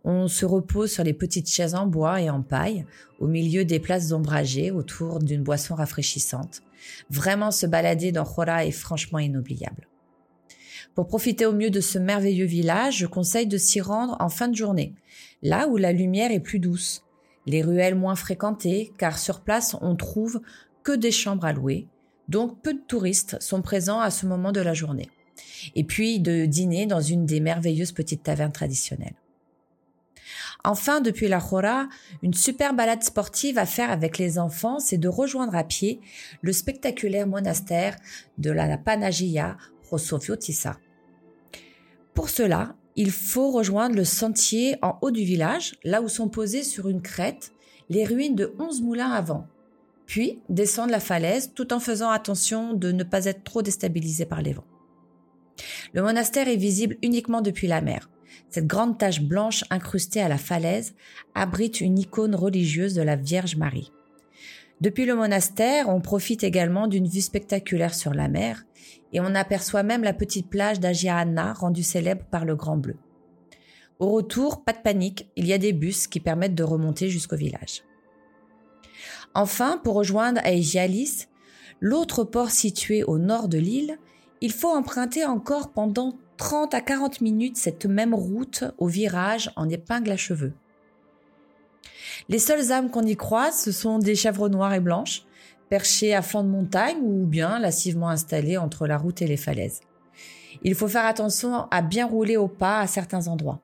On 0.04 0.28
se 0.28 0.46
repose 0.46 0.92
sur 0.92 1.04
les 1.04 1.14
petites 1.14 1.50
chaises 1.50 1.76
en 1.76 1.88
bois 1.88 2.22
et 2.22 2.30
en 2.30 2.44
paille, 2.44 2.86
au 3.20 3.28
milieu 3.28 3.66
des 3.66 3.80
places 3.80 4.12
ombragées, 4.12 4.72
autour 4.72 5.20
d'une 5.20 5.44
boisson 5.44 5.76
rafraîchissante. 5.76 6.62
Vraiment, 7.10 7.52
se 7.52 7.66
balader 7.66 8.12
dans 8.12 8.24
Jora 8.24 8.66
est 8.66 8.72
franchement 8.72 9.20
inoubliable. 9.20 9.89
Pour 10.96 11.08
profiter 11.08 11.46
au 11.46 11.54
mieux 11.54 11.70
de 11.70 11.80
ce 11.80 11.98
merveilleux 11.98 12.46
village, 12.46 12.98
je 12.98 13.06
conseille 13.06 13.48
de 13.48 13.58
s'y 13.58 13.80
rendre 13.82 14.18
en 14.20 14.30
fin 14.30 14.48
de 14.48 14.56
journée, 14.56 14.94
là 15.42 15.68
où 15.68 15.78
la 15.78 15.94
lumière 15.94 16.32
est 16.32 16.40
plus 16.40 16.60
douce, 16.60 17.04
les 17.46 17.62
ruelles 17.62 17.96
moins 17.96 18.16
fréquentées, 18.16 18.92
car 18.98 19.18
sur 19.18 19.42
place 19.42 19.76
on 19.82 19.96
trouve 19.96 20.42
que 20.84 20.92
des 20.92 21.12
chambres 21.12 21.46
à 21.46 21.54
louer, 21.54 21.88
donc 22.28 22.62
peu 22.62 22.74
de 22.74 22.82
touristes 22.88 23.38
sont 23.42 23.62
présents 23.62 24.00
à 24.00 24.12
ce 24.12 24.26
moment 24.26 24.52
de 24.52 24.62
la 24.62 24.74
journée. 24.74 25.10
Et 25.76 25.84
puis 25.84 26.20
de 26.20 26.46
dîner 26.46 26.86
dans 26.86 27.02
une 27.02 27.26
des 27.26 27.40
merveilleuses 27.40 27.92
petites 27.92 28.24
tavernes 28.24 28.52
traditionnelles. 28.52 29.16
Enfin, 30.64 31.00
depuis 31.00 31.28
la 31.30 31.40
Jora, 31.40 31.88
une 32.22 32.34
super 32.34 32.74
balade 32.74 33.04
sportive 33.04 33.58
à 33.58 33.66
faire 33.66 33.92
avec 33.92 34.18
les 34.18 34.38
enfants, 34.38 34.80
c'est 34.80 34.98
de 34.98 35.08
rejoindre 35.08 35.56
à 35.56 35.64
pied 35.64 36.02
le 36.42 36.52
spectaculaire 36.52 37.28
monastère 37.28 37.96
de 38.38 38.52
la 38.52 38.78
Panagia 38.78 39.58
Rosofiotissa. 39.90 40.78
Pour 42.14 42.30
cela, 42.30 42.76
il 42.96 43.12
faut 43.12 43.52
rejoindre 43.52 43.96
le 43.96 44.04
sentier 44.04 44.76
en 44.82 44.98
haut 45.02 45.12
du 45.12 45.24
village, 45.24 45.76
là 45.84 46.02
où 46.02 46.10
sont 46.10 46.28
posées 46.28 46.64
sur 46.64 46.90
une 46.90 47.02
crête 47.02 47.54
les 47.90 48.06
ruines 48.06 48.36
de 48.36 48.54
11 48.60 48.82
moulins 48.82 49.12
avant, 49.12 49.48
puis 50.06 50.40
descendre 50.50 50.92
la 50.92 51.00
falaise 51.00 51.54
tout 51.56 51.74
en 51.74 51.80
faisant 51.80 52.10
attention 52.10 52.74
de 52.74 52.92
ne 52.92 53.04
pas 53.04 53.26
être 53.26 53.44
trop 53.44 53.62
déstabilisé 53.62 54.26
par 54.26 54.42
les 54.42 54.54
vents. 54.54 54.68
Le 55.94 56.02
monastère 56.02 56.48
est 56.48 56.56
visible 56.56 56.98
uniquement 57.02 57.42
depuis 57.42 57.68
la 57.68 57.82
mer. 57.82 58.10
Cette 58.50 58.68
grande 58.68 58.98
tache 58.98 59.22
blanche 59.22 59.64
incrustée 59.70 60.22
à 60.22 60.30
la 60.30 60.38
falaise 60.38 60.94
abrite 61.36 61.82
une 61.82 61.98
icône 61.98 62.36
religieuse 62.36 62.94
de 62.94 63.02
la 63.02 63.16
Vierge 63.16 63.56
Marie. 63.56 63.92
Depuis 64.82 65.06
le 65.06 65.16
monastère, 65.16 65.90
on 65.90 66.00
profite 66.00 66.44
également 66.44 66.88
d'une 66.88 67.08
vue 67.08 67.22
spectaculaire 67.22 67.94
sur 67.94 68.14
la 68.14 68.30
mer 68.30 68.66
et 69.14 69.20
on 69.20 69.36
aperçoit 69.36 69.84
même 69.84 70.04
la 70.04 70.14
petite 70.14 70.50
plage 70.50 70.80
d'Agiana 70.80 71.54
rendue 71.54 71.84
célèbre 71.84 72.26
par 72.30 72.46
le 72.46 72.56
Grand 72.56 72.78
Bleu. 72.78 72.98
Au 74.00 74.10
retour, 74.10 74.64
pas 74.64 74.74
de 74.74 74.80
panique, 74.80 75.30
il 75.36 75.46
y 75.46 75.54
a 75.54 75.58
des 75.58 75.74
bus 75.74 76.08
qui 76.08 76.20
permettent 76.20 76.56
de 76.56 76.64
remonter 76.64 77.10
jusqu'au 77.10 77.36
village. 77.36 77.84
Enfin, 79.34 79.80
pour 79.84 79.96
rejoindre 79.96 80.42
Aegialis, 80.46 81.26
l'autre 81.82 82.24
port 82.24 82.50
situé 82.50 83.04
au 83.04 83.18
nord 83.18 83.48
de 83.48 83.58
l'île, 83.58 83.98
il 84.42 84.54
faut 84.54 84.70
emprunter 84.70 85.26
encore 85.26 85.72
pendant 85.72 86.18
30 86.38 86.74
à 86.74 86.82
40 86.82 87.20
minutes 87.20 87.58
cette 87.58 87.86
même 87.86 88.14
route 88.14 88.64
au 88.78 88.88
virage 88.88 89.52
en 89.58 89.68
épingle 89.68 90.12
à 90.12 90.18
cheveux. 90.18 90.54
Les 92.30 92.40
seules 92.40 92.72
âmes 92.72 92.90
qu'on 92.90 93.06
y 93.06 93.18
croise, 93.18 93.60
ce 93.60 93.72
sont 93.72 94.00
des 94.00 94.16
chèvres 94.16 94.50
noires 94.50 94.74
et 94.74 94.80
blanches, 94.80 95.24
perchées 95.70 96.14
à 96.14 96.22
flanc 96.22 96.44
de 96.44 96.50
montagne 96.50 96.98
ou 97.02 97.26
bien 97.26 97.60
lassivement 97.60 98.10
installées 98.10 98.58
entre 98.58 98.88
la 98.88 98.98
route 98.98 99.22
et 99.22 99.28
les 99.28 99.38
falaises. 99.38 99.82
Il 100.64 100.76
faut 100.76 100.88
faire 100.88 101.06
attention 101.06 101.68
à 101.72 101.82
bien 101.82 102.06
rouler 102.06 102.38
au 102.38 102.48
pas 102.48 102.80
à 102.80 102.88
certains 102.88 103.28
endroits. 103.28 103.62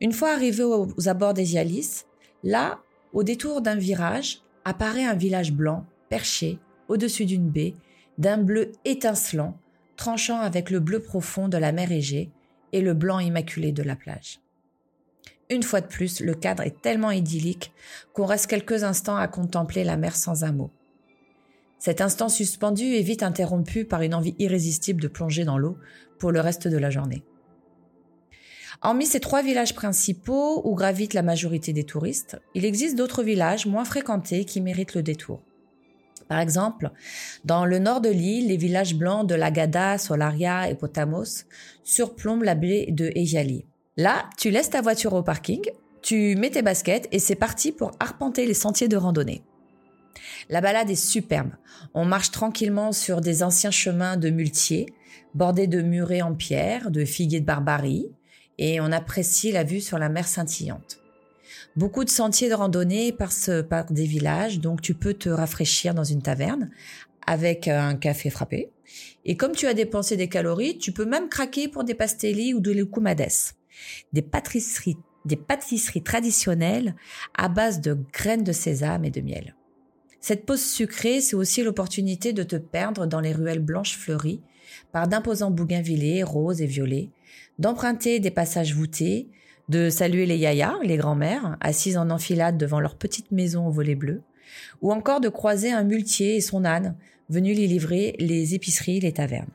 Une 0.00 0.12
fois 0.12 0.32
arrivé 0.32 0.62
aux 0.62 1.08
abords 1.08 1.34
des 1.34 1.54
Yalis, 1.54 2.04
là, 2.42 2.78
au 3.12 3.22
détour 3.22 3.60
d'un 3.60 3.74
virage, 3.74 4.42
apparaît 4.64 5.04
un 5.04 5.14
village 5.14 5.52
blanc, 5.52 5.84
perché, 6.08 6.58
au-dessus 6.88 7.26
d'une 7.26 7.50
baie, 7.50 7.74
d'un 8.18 8.38
bleu 8.38 8.72
étincelant, 8.84 9.58
tranchant 9.96 10.40
avec 10.40 10.70
le 10.70 10.80
bleu 10.80 11.00
profond 11.00 11.48
de 11.48 11.58
la 11.58 11.72
mer 11.72 11.92
Égée 11.92 12.30
et 12.72 12.80
le 12.80 12.94
blanc 12.94 13.18
immaculé 13.18 13.72
de 13.72 13.82
la 13.82 13.96
plage. 13.96 14.40
Une 15.50 15.64
fois 15.64 15.80
de 15.80 15.86
plus, 15.86 16.20
le 16.20 16.34
cadre 16.34 16.62
est 16.62 16.80
tellement 16.80 17.10
idyllique 17.10 17.72
qu'on 18.12 18.24
reste 18.24 18.46
quelques 18.46 18.84
instants 18.84 19.16
à 19.16 19.26
contempler 19.26 19.82
la 19.82 19.96
mer 19.96 20.14
sans 20.14 20.44
un 20.44 20.52
mot. 20.52 20.70
Cet 21.80 22.02
instant 22.02 22.28
suspendu 22.28 22.84
est 22.94 23.02
vite 23.02 23.22
interrompu 23.22 23.86
par 23.86 24.02
une 24.02 24.14
envie 24.14 24.34
irrésistible 24.38 25.00
de 25.00 25.08
plonger 25.08 25.44
dans 25.44 25.56
l'eau 25.56 25.78
pour 26.18 26.30
le 26.30 26.40
reste 26.40 26.68
de 26.68 26.76
la 26.76 26.90
journée. 26.90 27.24
Hormis 28.82 29.06
ces 29.06 29.18
trois 29.18 29.42
villages 29.42 29.74
principaux 29.74 30.60
où 30.64 30.74
gravite 30.74 31.14
la 31.14 31.22
majorité 31.22 31.72
des 31.72 31.84
touristes, 31.84 32.38
il 32.54 32.66
existe 32.66 32.96
d'autres 32.96 33.22
villages 33.22 33.64
moins 33.66 33.86
fréquentés 33.86 34.44
qui 34.44 34.60
méritent 34.60 34.94
le 34.94 35.02
détour. 35.02 35.42
Par 36.28 36.38
exemple, 36.38 36.90
dans 37.46 37.64
le 37.64 37.78
nord 37.78 38.02
de 38.02 38.10
l'île, 38.10 38.48
les 38.48 38.58
villages 38.58 38.94
blancs 38.94 39.26
de 39.26 39.34
Lagada, 39.34 39.96
Solaria 39.96 40.68
et 40.68 40.74
Potamos 40.74 41.44
surplombent 41.82 42.44
la 42.44 42.54
baie 42.54 42.88
de 42.90 43.10
Ejali. 43.14 43.64
Là, 43.96 44.28
tu 44.36 44.50
laisses 44.50 44.70
ta 44.70 44.82
voiture 44.82 45.14
au 45.14 45.22
parking, 45.22 45.62
tu 46.02 46.36
mets 46.36 46.50
tes 46.50 46.62
baskets 46.62 47.08
et 47.10 47.18
c'est 47.18 47.34
parti 47.34 47.72
pour 47.72 47.92
arpenter 48.00 48.46
les 48.46 48.54
sentiers 48.54 48.88
de 48.88 48.96
randonnée. 48.96 49.42
La 50.48 50.60
balade 50.60 50.90
est 50.90 50.94
superbe. 50.94 51.50
On 51.94 52.04
marche 52.04 52.30
tranquillement 52.30 52.92
sur 52.92 53.20
des 53.20 53.42
anciens 53.42 53.70
chemins 53.70 54.16
de 54.16 54.30
muletiers, 54.30 54.86
bordés 55.34 55.66
de 55.66 55.82
murets 55.82 56.22
en 56.22 56.34
pierre, 56.34 56.90
de 56.90 57.04
figuiers 57.04 57.40
de 57.40 57.46
barbarie, 57.46 58.10
et 58.58 58.80
on 58.80 58.92
apprécie 58.92 59.52
la 59.52 59.64
vue 59.64 59.80
sur 59.80 59.98
la 59.98 60.08
mer 60.08 60.28
scintillante. 60.28 60.98
Beaucoup 61.76 62.04
de 62.04 62.10
sentiers 62.10 62.48
de 62.48 62.54
randonnée 62.54 63.12
passent 63.12 63.50
par 63.68 63.86
des 63.86 64.04
villages, 64.04 64.60
donc 64.60 64.82
tu 64.82 64.94
peux 64.94 65.14
te 65.14 65.28
rafraîchir 65.28 65.94
dans 65.94 66.04
une 66.04 66.22
taverne 66.22 66.70
avec 67.26 67.68
un 67.68 67.94
café 67.94 68.28
frappé. 68.28 68.70
Et 69.24 69.36
comme 69.36 69.52
tu 69.52 69.66
as 69.66 69.74
dépensé 69.74 70.16
des 70.16 70.28
calories, 70.28 70.78
tu 70.78 70.92
peux 70.92 71.04
même 71.04 71.28
craquer 71.28 71.68
pour 71.68 71.84
des 71.84 71.94
pastellis 71.94 72.54
ou 72.54 72.60
de 72.60 72.72
lecumades, 72.72 73.28
des 74.12 74.22
pâtisseries, 74.22 74.98
des 75.24 75.36
pâtisseries 75.36 76.02
traditionnelles 76.02 76.96
à 77.34 77.48
base 77.48 77.80
de 77.80 77.96
graines 78.12 78.44
de 78.44 78.52
sésame 78.52 79.04
et 79.04 79.10
de 79.10 79.20
miel. 79.20 79.54
Cette 80.20 80.44
pause 80.44 80.62
sucrée, 80.62 81.20
c'est 81.20 81.36
aussi 81.36 81.62
l'opportunité 81.62 82.32
de 82.32 82.42
te 82.42 82.56
perdre 82.56 83.06
dans 83.06 83.20
les 83.20 83.32
ruelles 83.32 83.60
blanches 83.60 83.96
fleuries 83.96 84.40
par 84.92 85.08
d'imposants 85.08 85.50
bougainvillés 85.50 86.22
roses 86.22 86.60
et 86.60 86.66
violets, 86.66 87.08
d'emprunter 87.58 88.20
des 88.20 88.30
passages 88.30 88.74
voûtés, 88.74 89.28
de 89.68 89.88
saluer 89.88 90.26
les 90.26 90.36
yayas, 90.36 90.74
les 90.82 90.96
grands-mères, 90.96 91.56
assises 91.60 91.96
en 91.96 92.10
enfilade 92.10 92.58
devant 92.58 92.80
leur 92.80 92.96
petite 92.96 93.30
maison 93.32 93.66
au 93.66 93.70
volet 93.70 93.94
bleu, 93.94 94.22
ou 94.82 94.92
encore 94.92 95.20
de 95.20 95.28
croiser 95.28 95.70
un 95.70 95.84
muletier 95.84 96.36
et 96.36 96.40
son 96.40 96.64
âne, 96.64 96.96
venus 97.28 97.56
lui 97.56 97.66
livrer 97.66 98.16
les 98.18 98.54
épiceries, 98.54 99.00
les 99.00 99.12
tavernes. 99.12 99.48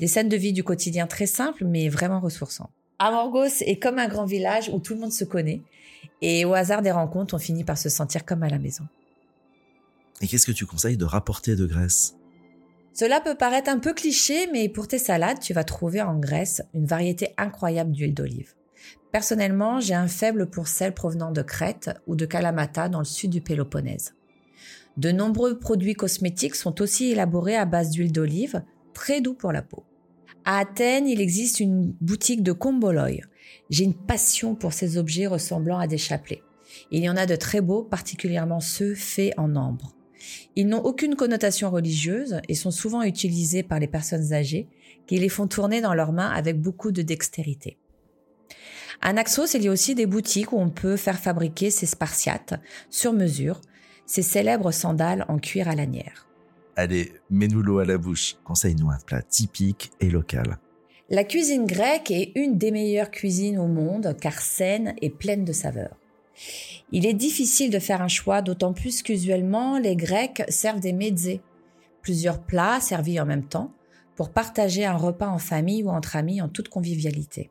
Des 0.00 0.08
scènes 0.08 0.28
de 0.28 0.36
vie 0.36 0.52
du 0.52 0.64
quotidien 0.64 1.06
très 1.06 1.26
simples, 1.26 1.64
mais 1.64 1.88
vraiment 1.88 2.20
ressourçants. 2.20 2.70
Amorgos 2.98 3.60
est 3.60 3.80
comme 3.80 3.98
un 3.98 4.08
grand 4.08 4.26
village 4.26 4.68
où 4.72 4.80
tout 4.80 4.94
le 4.94 5.00
monde 5.00 5.12
se 5.12 5.24
connaît, 5.24 5.62
et 6.20 6.44
au 6.44 6.52
hasard 6.52 6.82
des 6.82 6.90
rencontres, 6.90 7.34
on 7.34 7.38
finit 7.38 7.64
par 7.64 7.78
se 7.78 7.88
sentir 7.88 8.24
comme 8.24 8.42
à 8.42 8.48
la 8.48 8.58
maison. 8.58 8.84
Et 10.20 10.28
qu'est-ce 10.28 10.46
que 10.46 10.52
tu 10.52 10.66
conseilles 10.66 10.96
de 10.96 11.04
rapporter 11.04 11.56
de 11.56 11.66
Grèce 11.66 12.14
cela 12.96 13.20
peut 13.20 13.34
paraître 13.34 13.68
un 13.68 13.80
peu 13.80 13.92
cliché, 13.92 14.46
mais 14.52 14.68
pour 14.68 14.86
tes 14.86 15.00
salades, 15.00 15.40
tu 15.40 15.52
vas 15.52 15.64
trouver 15.64 16.00
en 16.00 16.16
Grèce 16.16 16.62
une 16.74 16.86
variété 16.86 17.34
incroyable 17.36 17.90
d'huile 17.90 18.14
d'olive. 18.14 18.54
Personnellement, 19.10 19.80
j'ai 19.80 19.94
un 19.94 20.06
faible 20.06 20.48
pour 20.48 20.68
celles 20.68 20.94
provenant 20.94 21.32
de 21.32 21.42
Crète 21.42 21.90
ou 22.06 22.14
de 22.14 22.24
Kalamata 22.24 22.88
dans 22.88 23.00
le 23.00 23.04
sud 23.04 23.30
du 23.30 23.40
Péloponnèse. 23.40 24.14
De 24.96 25.10
nombreux 25.10 25.58
produits 25.58 25.94
cosmétiques 25.94 26.54
sont 26.54 26.80
aussi 26.80 27.10
élaborés 27.10 27.56
à 27.56 27.64
base 27.64 27.90
d'huile 27.90 28.12
d'olive, 28.12 28.62
très 28.92 29.20
doux 29.20 29.34
pour 29.34 29.50
la 29.50 29.62
peau. 29.62 29.82
À 30.44 30.60
Athènes, 30.60 31.08
il 31.08 31.20
existe 31.20 31.58
une 31.58 31.96
boutique 32.00 32.44
de 32.44 32.52
komboloi. 32.52 33.08
J'ai 33.70 33.84
une 33.84 33.94
passion 33.94 34.54
pour 34.54 34.72
ces 34.72 34.98
objets 34.98 35.26
ressemblant 35.26 35.78
à 35.78 35.88
des 35.88 35.98
chapelets. 35.98 36.42
Il 36.92 37.02
y 37.02 37.08
en 37.08 37.16
a 37.16 37.26
de 37.26 37.34
très 37.34 37.60
beaux, 37.60 37.82
particulièrement 37.82 38.60
ceux 38.60 38.94
faits 38.94 39.34
en 39.36 39.56
ambre. 39.56 39.96
Ils 40.56 40.68
n'ont 40.68 40.82
aucune 40.82 41.16
connotation 41.16 41.70
religieuse 41.70 42.40
et 42.48 42.54
sont 42.54 42.70
souvent 42.70 43.02
utilisés 43.02 43.62
par 43.62 43.78
les 43.78 43.86
personnes 43.86 44.32
âgées 44.32 44.68
qui 45.06 45.18
les 45.18 45.28
font 45.28 45.46
tourner 45.46 45.80
dans 45.80 45.94
leurs 45.94 46.12
mains 46.12 46.30
avec 46.30 46.60
beaucoup 46.60 46.92
de 46.92 47.02
dextérité. 47.02 47.76
À 49.00 49.12
Naxos, 49.12 49.54
il 49.54 49.62
y 49.62 49.68
a 49.68 49.72
aussi 49.72 49.94
des 49.94 50.06
boutiques 50.06 50.52
où 50.52 50.58
on 50.58 50.70
peut 50.70 50.96
faire 50.96 51.18
fabriquer 51.18 51.70
ces 51.70 51.86
spartiates 51.86 52.54
sur 52.90 53.12
mesure, 53.12 53.60
ces 54.06 54.22
célèbres 54.22 54.70
sandales 54.70 55.24
en 55.28 55.38
cuir 55.38 55.68
à 55.68 55.74
lanière. 55.74 56.28
Allez, 56.76 57.12
mets-nous 57.30 57.62
l'eau 57.62 57.78
à 57.78 57.84
la 57.84 57.98
bouche. 57.98 58.36
Conseille-nous 58.44 58.90
un 58.90 58.98
plat 59.06 59.22
typique 59.22 59.92
et 60.00 60.10
local. 60.10 60.58
La 61.10 61.24
cuisine 61.24 61.66
grecque 61.66 62.10
est 62.10 62.32
une 62.34 62.56
des 62.56 62.70
meilleures 62.70 63.10
cuisines 63.10 63.58
au 63.58 63.66
monde 63.66 64.16
car 64.20 64.40
saine 64.40 64.94
et 65.02 65.10
pleine 65.10 65.44
de 65.44 65.52
saveurs. 65.52 65.96
Il 66.92 67.06
est 67.06 67.14
difficile 67.14 67.70
de 67.70 67.78
faire 67.78 68.02
un 68.02 68.08
choix, 68.08 68.42
d'autant 68.42 68.72
plus 68.72 69.02
qu'usuellement 69.02 69.78
les 69.78 69.96
Grecs 69.96 70.42
servent 70.48 70.80
des 70.80 70.92
mezzés, 70.92 71.40
plusieurs 72.02 72.42
plats 72.42 72.80
servis 72.80 73.20
en 73.20 73.26
même 73.26 73.46
temps, 73.46 73.72
pour 74.16 74.30
partager 74.30 74.84
un 74.84 74.96
repas 74.96 75.28
en 75.28 75.38
famille 75.38 75.82
ou 75.82 75.88
entre 75.88 76.16
amis 76.16 76.40
en 76.40 76.48
toute 76.48 76.68
convivialité. 76.68 77.50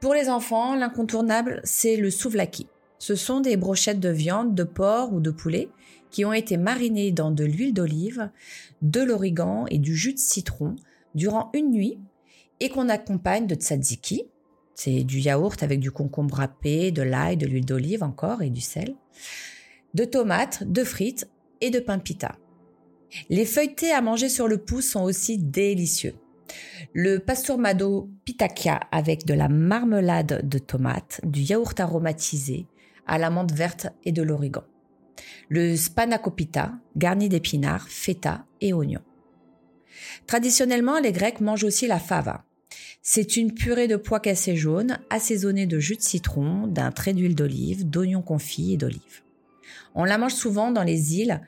Pour 0.00 0.14
les 0.14 0.28
enfants, 0.28 0.74
l'incontournable, 0.74 1.60
c'est 1.64 1.96
le 1.96 2.10
souvlaki. 2.10 2.66
Ce 2.98 3.14
sont 3.14 3.40
des 3.40 3.56
brochettes 3.56 4.00
de 4.00 4.08
viande, 4.08 4.54
de 4.54 4.64
porc 4.64 5.12
ou 5.12 5.20
de 5.20 5.30
poulet 5.30 5.68
qui 6.10 6.24
ont 6.24 6.32
été 6.32 6.56
marinées 6.56 7.10
dans 7.10 7.30
de 7.30 7.44
l'huile 7.44 7.74
d'olive, 7.74 8.30
de 8.82 9.02
l'origan 9.02 9.66
et 9.68 9.78
du 9.78 9.96
jus 9.96 10.14
de 10.14 10.18
citron 10.18 10.76
durant 11.14 11.50
une 11.54 11.70
nuit 11.70 11.98
et 12.60 12.68
qu'on 12.68 12.88
accompagne 12.88 13.46
de 13.46 13.54
tzatziki, 13.54 14.24
c'est 14.74 15.04
du 15.04 15.18
yaourt 15.18 15.62
avec 15.62 15.80
du 15.80 15.90
concombre 15.90 16.36
râpé, 16.36 16.90
de 16.90 17.02
l'ail, 17.02 17.36
de 17.36 17.46
l'huile 17.46 17.64
d'olive 17.64 18.02
encore 18.02 18.42
et 18.42 18.50
du 18.50 18.60
sel, 18.60 18.94
de 19.94 20.04
tomates, 20.04 20.64
de 20.64 20.84
frites 20.84 21.28
et 21.60 21.70
de 21.70 21.80
pain 21.80 21.98
pita. 21.98 22.36
Les 23.30 23.46
feuilletés 23.46 23.92
à 23.92 24.00
manger 24.00 24.28
sur 24.28 24.48
le 24.48 24.58
pouce 24.58 24.90
sont 24.90 25.02
aussi 25.02 25.38
délicieux. 25.38 26.14
Le 26.92 27.18
pasturmado 27.18 28.10
pitakia 28.24 28.80
avec 28.90 29.24
de 29.24 29.34
la 29.34 29.48
marmelade 29.48 30.46
de 30.48 30.58
tomates, 30.58 31.20
du 31.24 31.40
yaourt 31.40 31.78
aromatisé, 31.78 32.66
à 33.06 33.18
la 33.18 33.30
menthe 33.30 33.52
verte 33.52 33.88
et 34.04 34.12
de 34.12 34.22
l'origan. 34.22 34.64
Le 35.48 35.76
spanakopita 35.76 36.72
garni 36.96 37.28
d'épinards, 37.28 37.88
feta 37.88 38.46
et 38.60 38.72
oignons. 38.72 39.02
Traditionnellement, 40.26 40.98
les 40.98 41.12
Grecs 41.12 41.40
mangent 41.40 41.64
aussi 41.64 41.86
la 41.86 42.00
fava, 42.00 42.44
c'est 43.02 43.36
une 43.36 43.52
purée 43.52 43.88
de 43.88 43.96
pois 43.96 44.20
cassés 44.20 44.56
jaunes 44.56 44.98
assaisonnée 45.10 45.66
de 45.66 45.78
jus 45.78 45.96
de 45.96 46.02
citron, 46.02 46.66
d'un 46.66 46.90
trait 46.90 47.12
d'huile 47.12 47.34
d'olive, 47.34 47.88
d'oignons 47.88 48.22
confits 48.22 48.74
et 48.74 48.76
d'olive. 48.76 49.22
On 49.94 50.04
la 50.04 50.18
mange 50.18 50.34
souvent 50.34 50.70
dans 50.70 50.82
les 50.82 51.16
îles 51.16 51.40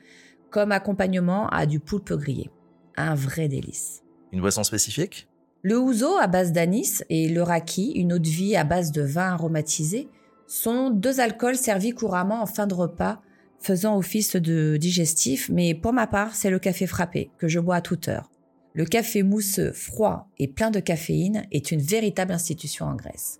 comme 0.49 0.71
accompagnement 0.71 1.49
à 1.49 1.65
du 1.65 1.79
poulpe 1.79 2.13
grillé. 2.13 2.49
Un 2.95 3.15
vrai 3.15 3.47
délice. 3.47 4.03
Une 4.31 4.41
boisson 4.41 4.63
spécifique? 4.63 5.27
Le 5.61 5.77
ouzo 5.79 6.17
à 6.17 6.27
base 6.27 6.51
d'anis 6.51 7.03
et 7.09 7.27
le 7.27 7.41
raki, 7.41 7.91
une 7.95 8.13
eau 8.13 8.19
de 8.19 8.27
vie 8.27 8.55
à 8.55 8.63
base 8.63 8.91
de 8.91 9.01
vin 9.01 9.33
aromatisé, 9.33 10.07
sont 10.45 10.89
deux 10.89 11.19
alcools 11.19 11.57
servis 11.57 11.91
couramment 11.91 12.41
en 12.41 12.45
fin 12.45 12.67
de 12.67 12.73
repas, 12.73 13.21
faisant 13.59 13.97
office 13.97 14.35
de 14.35 14.77
digestif, 14.77 15.49
mais 15.49 15.73
pour 15.73 15.91
ma 15.91 16.07
part, 16.07 16.35
c'est 16.35 16.49
le 16.49 16.59
café 16.59 16.87
frappé 16.87 17.31
que 17.37 17.47
je 17.47 17.59
bois 17.59 17.75
à 17.75 17.81
toute 17.81 18.07
heure. 18.07 18.29
Le 18.77 18.85
café 18.85 19.23
mousseux, 19.23 19.71
froid 19.71 20.29
et 20.37 20.47
plein 20.47 20.69
de 20.69 20.79
caféine 20.79 21.47
est 21.51 21.71
une 21.71 21.81
véritable 21.81 22.31
institution 22.31 22.85
en 22.85 22.93
Grèce. 22.93 23.39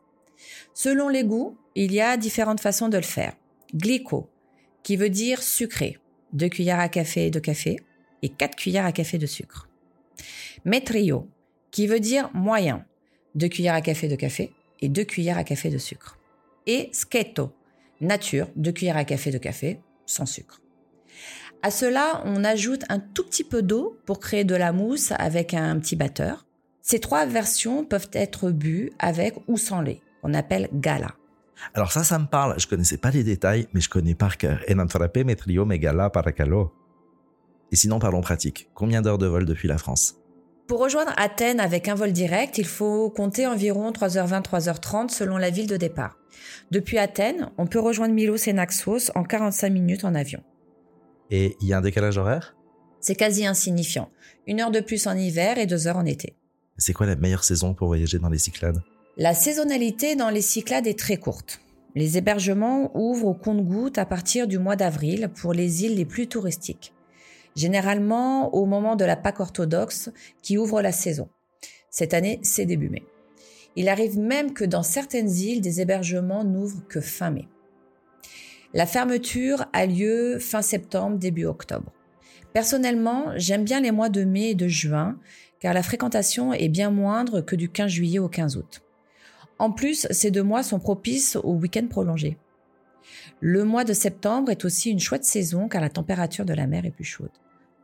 Selon 0.73 1.09
les 1.09 1.23
goûts, 1.23 1.55
il 1.75 1.93
y 1.93 2.01
a 2.01 2.17
différentes 2.17 2.59
façons 2.59 2.89
de 2.89 2.97
le 2.97 3.03
faire. 3.03 3.35
Glyco, 3.75 4.31
qui 4.81 4.95
veut 4.95 5.11
dire 5.11 5.43
sucré, 5.43 5.99
deux 6.33 6.49
cuillères 6.49 6.79
à 6.79 6.89
café 6.89 7.29
de 7.29 7.37
café 7.37 7.75
et 8.23 8.29
quatre 8.29 8.55
cuillères 8.55 8.87
à 8.87 8.91
café 8.91 9.19
de 9.19 9.27
sucre. 9.27 9.69
Metrio, 10.65 11.29
qui 11.69 11.85
veut 11.85 11.99
dire 11.99 12.31
moyen, 12.33 12.83
deux 13.35 13.47
cuillères 13.47 13.75
à 13.75 13.81
café 13.81 14.07
de 14.07 14.15
café 14.15 14.51
et 14.79 14.89
2 14.89 15.03
cuillères 15.03 15.37
à 15.37 15.43
café 15.43 15.69
de 15.69 15.77
sucre. 15.77 16.17
Et 16.65 16.89
scheto, 16.93 17.51
nature, 18.01 18.49
2 18.55 18.71
cuillères 18.71 18.97
à 18.97 19.05
café 19.05 19.29
de 19.29 19.37
café, 19.37 19.81
sans 20.07 20.25
sucre. 20.25 20.61
À 21.63 21.71
cela, 21.71 22.21
on 22.25 22.43
ajoute 22.43 22.83
un 22.89 22.99
tout 22.99 23.23
petit 23.23 23.43
peu 23.43 23.61
d'eau 23.61 23.97
pour 24.05 24.19
créer 24.19 24.43
de 24.43 24.55
la 24.55 24.71
mousse 24.71 25.11
avec 25.17 25.53
un 25.53 25.77
petit 25.79 25.95
batteur. 25.95 26.45
Ces 26.81 26.99
trois 26.99 27.25
versions 27.25 27.83
peuvent 27.83 28.09
être 28.13 28.51
bues 28.51 28.91
avec 28.99 29.35
ou 29.47 29.57
sans 29.57 29.81
lait, 29.81 30.01
qu'on 30.21 30.33
appelle 30.33 30.69
gala. 30.73 31.15
Alors 31.73 31.91
ça, 31.91 32.03
ça 32.03 32.19
me 32.19 32.27
parle. 32.27 32.59
Je 32.59 32.67
connaissais 32.67 32.97
pas 32.97 33.11
les 33.11 33.23
détails, 33.23 33.67
mais 33.73 33.81
je 33.81 33.89
connais 33.89 34.15
par 34.15 34.37
cœur. 34.37 34.59
Metrio 35.25 35.65
megala 35.65 36.09
paracalo. 36.09 36.71
Et 37.71 37.75
sinon, 37.75 37.99
parlons 37.99 38.21
pratique. 38.21 38.69
Combien 38.73 39.01
d'heures 39.01 39.17
de 39.17 39.27
vol 39.27 39.45
depuis 39.45 39.67
la 39.67 39.77
France? 39.77 40.15
Pour 40.67 40.79
rejoindre 40.79 41.13
Athènes 41.17 41.59
avec 41.59 41.87
un 41.87 41.95
vol 41.95 42.11
direct, 42.11 42.57
il 42.57 42.65
faut 42.65 43.09
compter 43.09 43.47
environ 43.47 43.91
3h20, 43.91 44.43
3h30 44.43 45.09
selon 45.09 45.37
la 45.37 45.49
ville 45.49 45.67
de 45.67 45.77
départ. 45.77 46.17
Depuis 46.71 46.97
Athènes, 46.97 47.49
on 47.57 47.67
peut 47.67 47.79
rejoindre 47.79 48.13
Milos 48.13 48.47
et 48.47 48.53
Naxos 48.53 49.11
en 49.15 49.23
45 49.23 49.69
minutes 49.69 50.03
en 50.03 50.13
avion. 50.13 50.43
Et 51.29 51.57
il 51.61 51.67
y 51.67 51.73
a 51.73 51.77
un 51.77 51.81
décalage 51.81 52.17
horaire? 52.17 52.55
C'est 52.99 53.15
quasi 53.15 53.45
insignifiant. 53.45 54.09
Une 54.47 54.61
heure 54.61 54.71
de 54.71 54.79
plus 54.79 55.07
en 55.07 55.15
hiver 55.15 55.57
et 55.57 55.65
deux 55.65 55.87
heures 55.87 55.97
en 55.97 56.05
été. 56.05 56.35
C'est 56.77 56.93
quoi 56.93 57.05
la 57.05 57.15
meilleure 57.15 57.43
saison 57.43 57.73
pour 57.73 57.87
voyager 57.87 58.19
dans 58.19 58.29
les 58.29 58.37
Cyclades? 58.37 58.81
La 59.17 59.33
saisonnalité 59.33 60.15
dans 60.15 60.29
les 60.29 60.41
Cyclades 60.41 60.87
est 60.87 60.97
très 60.97 61.17
courte. 61.17 61.59
Les 61.95 62.17
hébergements 62.17 62.91
ouvrent 62.95 63.27
au 63.27 63.33
compte-gouttes 63.33 63.97
à 63.97 64.05
partir 64.05 64.47
du 64.47 64.59
mois 64.59 64.75
d'avril 64.75 65.29
pour 65.35 65.53
les 65.53 65.83
îles 65.83 65.95
les 65.95 66.05
plus 66.05 66.27
touristiques. 66.27 66.93
Généralement 67.55 68.53
au 68.53 68.65
moment 68.65 68.95
de 68.95 69.05
la 69.05 69.15
Pâque 69.15 69.39
orthodoxe 69.39 70.11
qui 70.43 70.57
ouvre 70.57 70.81
la 70.81 70.91
saison. 70.91 71.29
Cette 71.89 72.13
année, 72.13 72.39
c'est 72.43 72.65
début 72.65 72.89
mai. 72.89 73.03
Il 73.75 73.89
arrive 73.89 74.19
même 74.19 74.53
que 74.53 74.65
dans 74.65 74.83
certaines 74.83 75.31
îles, 75.31 75.61
des 75.61 75.81
hébergements 75.81 76.43
n'ouvrent 76.43 76.85
que 76.87 77.01
fin 77.01 77.31
mai. 77.31 77.47
La 78.73 78.85
fermeture 78.85 79.65
a 79.73 79.85
lieu 79.85 80.39
fin 80.39 80.61
septembre, 80.61 81.17
début 81.17 81.45
octobre. 81.45 81.91
Personnellement, 82.53 83.31
j'aime 83.35 83.63
bien 83.63 83.79
les 83.79 83.91
mois 83.91 84.09
de 84.09 84.23
mai 84.23 84.49
et 84.49 84.55
de 84.55 84.67
juin, 84.67 85.17
car 85.59 85.73
la 85.73 85.83
fréquentation 85.83 86.53
est 86.53 86.69
bien 86.69 86.91
moindre 86.91 87.41
que 87.41 87.55
du 87.55 87.69
15 87.69 87.89
juillet 87.89 88.19
au 88.19 88.27
15 88.27 88.57
août. 88.57 88.81
En 89.59 89.71
plus, 89.71 90.07
ces 90.11 90.31
deux 90.31 90.43
mois 90.43 90.63
sont 90.63 90.79
propices 90.79 91.35
au 91.35 91.53
week-end 91.53 91.87
prolongé. 91.87 92.37
Le 93.39 93.63
mois 93.63 93.83
de 93.83 93.93
septembre 93.93 94.51
est 94.51 94.65
aussi 94.65 94.91
une 94.91 94.99
chouette 94.99 95.23
saison 95.23 95.67
car 95.67 95.81
la 95.81 95.89
température 95.89 96.45
de 96.45 96.53
la 96.53 96.67
mer 96.67 96.85
est 96.85 96.91
plus 96.91 97.05
chaude. 97.05 97.31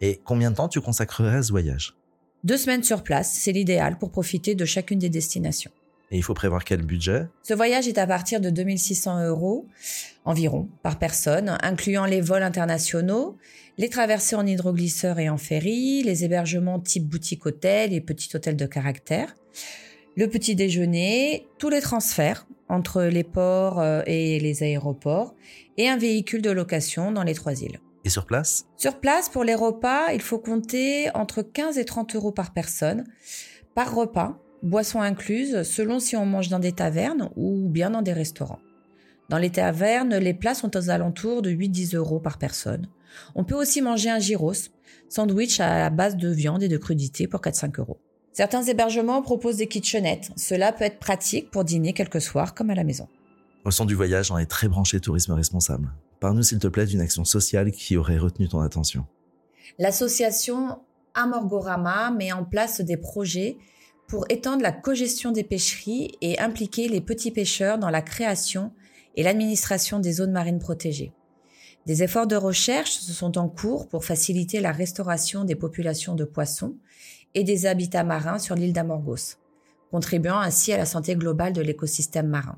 Et 0.02 0.20
combien 0.24 0.52
de 0.52 0.58
temps 0.58 0.68
tu 0.68 0.82
consacrerais 0.82 1.38
à 1.38 1.44
ce 1.44 1.52
voyage? 1.52 1.96
Deux 2.44 2.58
semaines 2.58 2.84
sur 2.84 3.04
place, 3.04 3.34
c'est 3.40 3.54
l'idéal 3.54 3.98
pour 3.98 4.12
profiter 4.12 4.54
de 4.54 4.66
chacune 4.66 5.00
des 5.00 5.10
destinations. 5.10 5.72
Et 6.14 6.18
il 6.18 6.22
faut 6.22 6.36
prévoir 6.36 6.64
quel 6.64 6.84
budget? 6.84 7.26
Ce 7.42 7.56
voyage 7.56 7.88
est 7.88 7.98
à 7.98 8.06
partir 8.06 8.40
de 8.40 8.52
2600 8.52 9.26
euros 9.26 9.68
environ 10.26 10.70
par 10.84 11.00
personne, 11.00 11.58
incluant 11.64 12.06
les 12.06 12.22
vols 12.22 12.44
internationaux, 12.44 13.36
les 13.80 13.90
traversées 13.90 14.36
en 14.36 14.46
hydroglisseur 14.46 15.18
et 15.18 15.28
en 15.28 15.40
ferry, 15.40 16.04
les 16.04 16.24
hébergements 16.24 16.80
type 16.80 17.10
boutique 17.10 17.48
hôtel 17.48 17.94
et 17.94 18.00
petit 18.00 18.30
hôtel 18.36 18.56
de 18.56 18.68
caractère, 18.68 19.36
le 20.16 20.30
petit 20.30 20.54
déjeuner, 20.54 21.48
tous 21.58 21.70
les 21.70 21.82
transferts 21.82 22.46
entre 22.70 23.02
les 23.02 23.24
ports 23.24 23.80
euh, 23.80 24.04
et 24.06 24.40
les 24.40 24.62
aéroports, 24.62 25.34
et 25.78 25.90
un 25.90 25.98
véhicule 25.98 26.44
de 26.44 26.52
location 26.52 27.12
dans 27.12 27.24
les 27.24 27.34
trois 27.34 27.60
îles. 27.60 27.80
Et 28.06 28.10
sur 28.10 28.28
place? 28.28 28.68
Sur 28.78 29.00
place, 29.00 29.30
pour 29.30 29.44
les 29.44 29.56
repas, 29.56 30.14
il 30.14 30.22
faut 30.22 30.38
compter 30.38 31.10
entre 31.16 31.42
15 31.42 31.80
et 31.80 31.86
30 31.86 32.14
euros 32.16 32.32
par 32.32 32.54
personne 32.54 33.04
par 33.76 33.96
repas, 33.96 34.40
boissons 34.64 35.02
incluses, 35.02 35.64
selon 35.64 36.00
si 36.00 36.16
on 36.16 36.26
mange 36.26 36.50
dans 36.50 36.60
des 36.60 36.72
tavernes 36.72 37.30
ou 37.36 37.70
bien 37.70 37.92
dans 37.92 38.02
des 38.02 38.14
restaurants. 38.14 38.60
Dans 39.30 39.38
les 39.38 39.52
tavernes, 39.52 40.16
les 40.16 40.34
plats 40.34 40.56
sont 40.56 40.76
aux 40.76 40.90
alentours 40.90 41.42
de 41.42 41.52
8-10 41.52 41.96
euros 41.96 42.20
par 42.20 42.38
personne. 42.38 42.88
On 43.36 43.44
peut 43.44 43.56
aussi 43.56 43.82
manger 43.82 44.10
un 44.10 44.20
gyros, 44.20 44.70
sandwich 45.10 45.60
à 45.60 45.80
la 45.80 45.90
base 45.90 46.18
de 46.18 46.30
viande 46.30 46.64
et 46.64 46.68
de 46.68 46.78
crudités 46.78 47.28
pour 47.28 47.42
4-5 47.42 47.80
euros. 47.80 48.00
Certains 48.32 48.64
hébergements 48.64 49.22
proposent 49.22 49.58
des 49.58 49.68
kitchenettes. 49.68 50.32
Cela 50.38 50.72
peut 50.72 50.86
être 50.86 50.98
pratique 50.98 51.52
pour 51.52 51.64
dîner 51.64 51.94
quelques 51.94 52.22
soirs 52.22 52.56
comme 52.56 52.72
à 52.72 52.76
la 52.76 52.84
maison. 52.84 53.08
Au 53.64 53.72
son 53.72 53.86
du 53.86 53.94
voyage, 53.94 54.32
on 54.32 54.38
est 54.38 54.48
très 54.48 54.68
branché 54.68 55.00
tourisme 55.00 55.34
responsable. 55.34 55.92
Parle-nous 56.20 56.44
s'il 56.44 56.60
te 56.60 56.68
plaît 56.68 56.86
d'une 56.86 57.02
action 57.02 57.26
sociale 57.26 57.72
qui 57.72 57.96
aurait 57.96 58.18
retenu 58.18 58.48
ton 58.48 58.60
attention. 58.60 59.06
L'association 59.78 60.80
Amorgorama 61.14 62.12
met 62.12 62.32
en 62.32 62.44
place 62.44 62.82
des 62.82 62.98
projets 62.98 63.58
pour 64.08 64.26
étendre 64.30 64.62
la 64.62 64.72
cogestion 64.72 65.32
des 65.32 65.44
pêcheries 65.44 66.18
et 66.22 66.40
impliquer 66.40 66.88
les 66.88 67.02
petits 67.02 67.32
pêcheurs 67.32 67.78
dans 67.78 67.90
la 67.90 68.02
création 68.02 68.72
et 69.16 69.24
l'administration 69.24 70.00
des 70.00 70.14
zones 70.14 70.32
marines 70.32 70.60
protégées. 70.60 71.14
Des 71.86 72.04
efforts 72.04 72.28
de 72.28 72.36
recherche 72.36 72.92
se 72.92 73.12
sont 73.12 73.38
en 73.38 73.50
cours 73.50 73.88
pour 73.90 74.06
faciliter 74.06 74.62
la 74.62 74.72
restauration 74.72 75.44
des 75.44 75.56
populations 75.56 76.16
de 76.16 76.24
poissons 76.24 76.76
et 77.34 77.44
des 77.44 77.66
habitats 77.66 78.04
marins 78.04 78.40
sur 78.40 78.56
l'île 78.56 78.74
d'Amorgos, 78.74 79.38
contribuant 79.92 80.40
ainsi 80.40 80.72
à 80.72 80.78
la 80.78 80.86
santé 80.86 81.16
globale 81.16 81.54
de 81.54 81.62
l'écosystème 81.62 82.28
marin. 82.28 82.58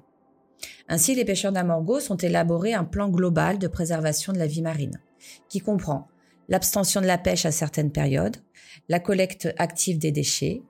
Ainsi, 0.87 1.15
les 1.15 1.25
pêcheurs 1.25 1.51
d'Amorgos 1.51 2.11
ont 2.11 2.17
élaboré 2.17 2.73
un 2.73 2.83
plan 2.83 3.09
global 3.09 3.57
de 3.57 3.67
préservation 3.67 4.31
de 4.31 4.37
la 4.37 4.47
vie 4.47 4.61
marine, 4.61 5.01
qui 5.49 5.59
comprend 5.59 6.07
l'abstention 6.47 7.01
de 7.01 7.07
la 7.07 7.17
pêche 7.17 7.45
à 7.45 7.51
certaines 7.51 7.91
périodes, 7.91 8.37
la 8.89 8.99
collecte 8.99 9.49
active 9.57 9.97
des 9.97 10.11
déchets, 10.11 10.61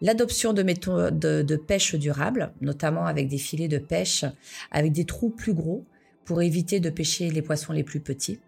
l'adoption 0.00 0.52
de 0.52 0.62
méthodes 0.62 1.18
de 1.18 1.56
pêche 1.56 1.94
durable, 1.94 2.52
notamment 2.60 3.06
avec 3.06 3.28
des 3.28 3.38
filets 3.38 3.68
de 3.68 3.78
pêche 3.78 4.24
avec 4.70 4.92
des 4.92 5.04
trous 5.04 5.30
plus 5.30 5.54
gros 5.54 5.84
pour 6.24 6.42
éviter 6.42 6.80
de 6.80 6.90
pêcher 6.90 7.30
les 7.30 7.42
poissons 7.42 7.72
les 7.72 7.84
plus 7.84 8.00
petits, 8.00 8.40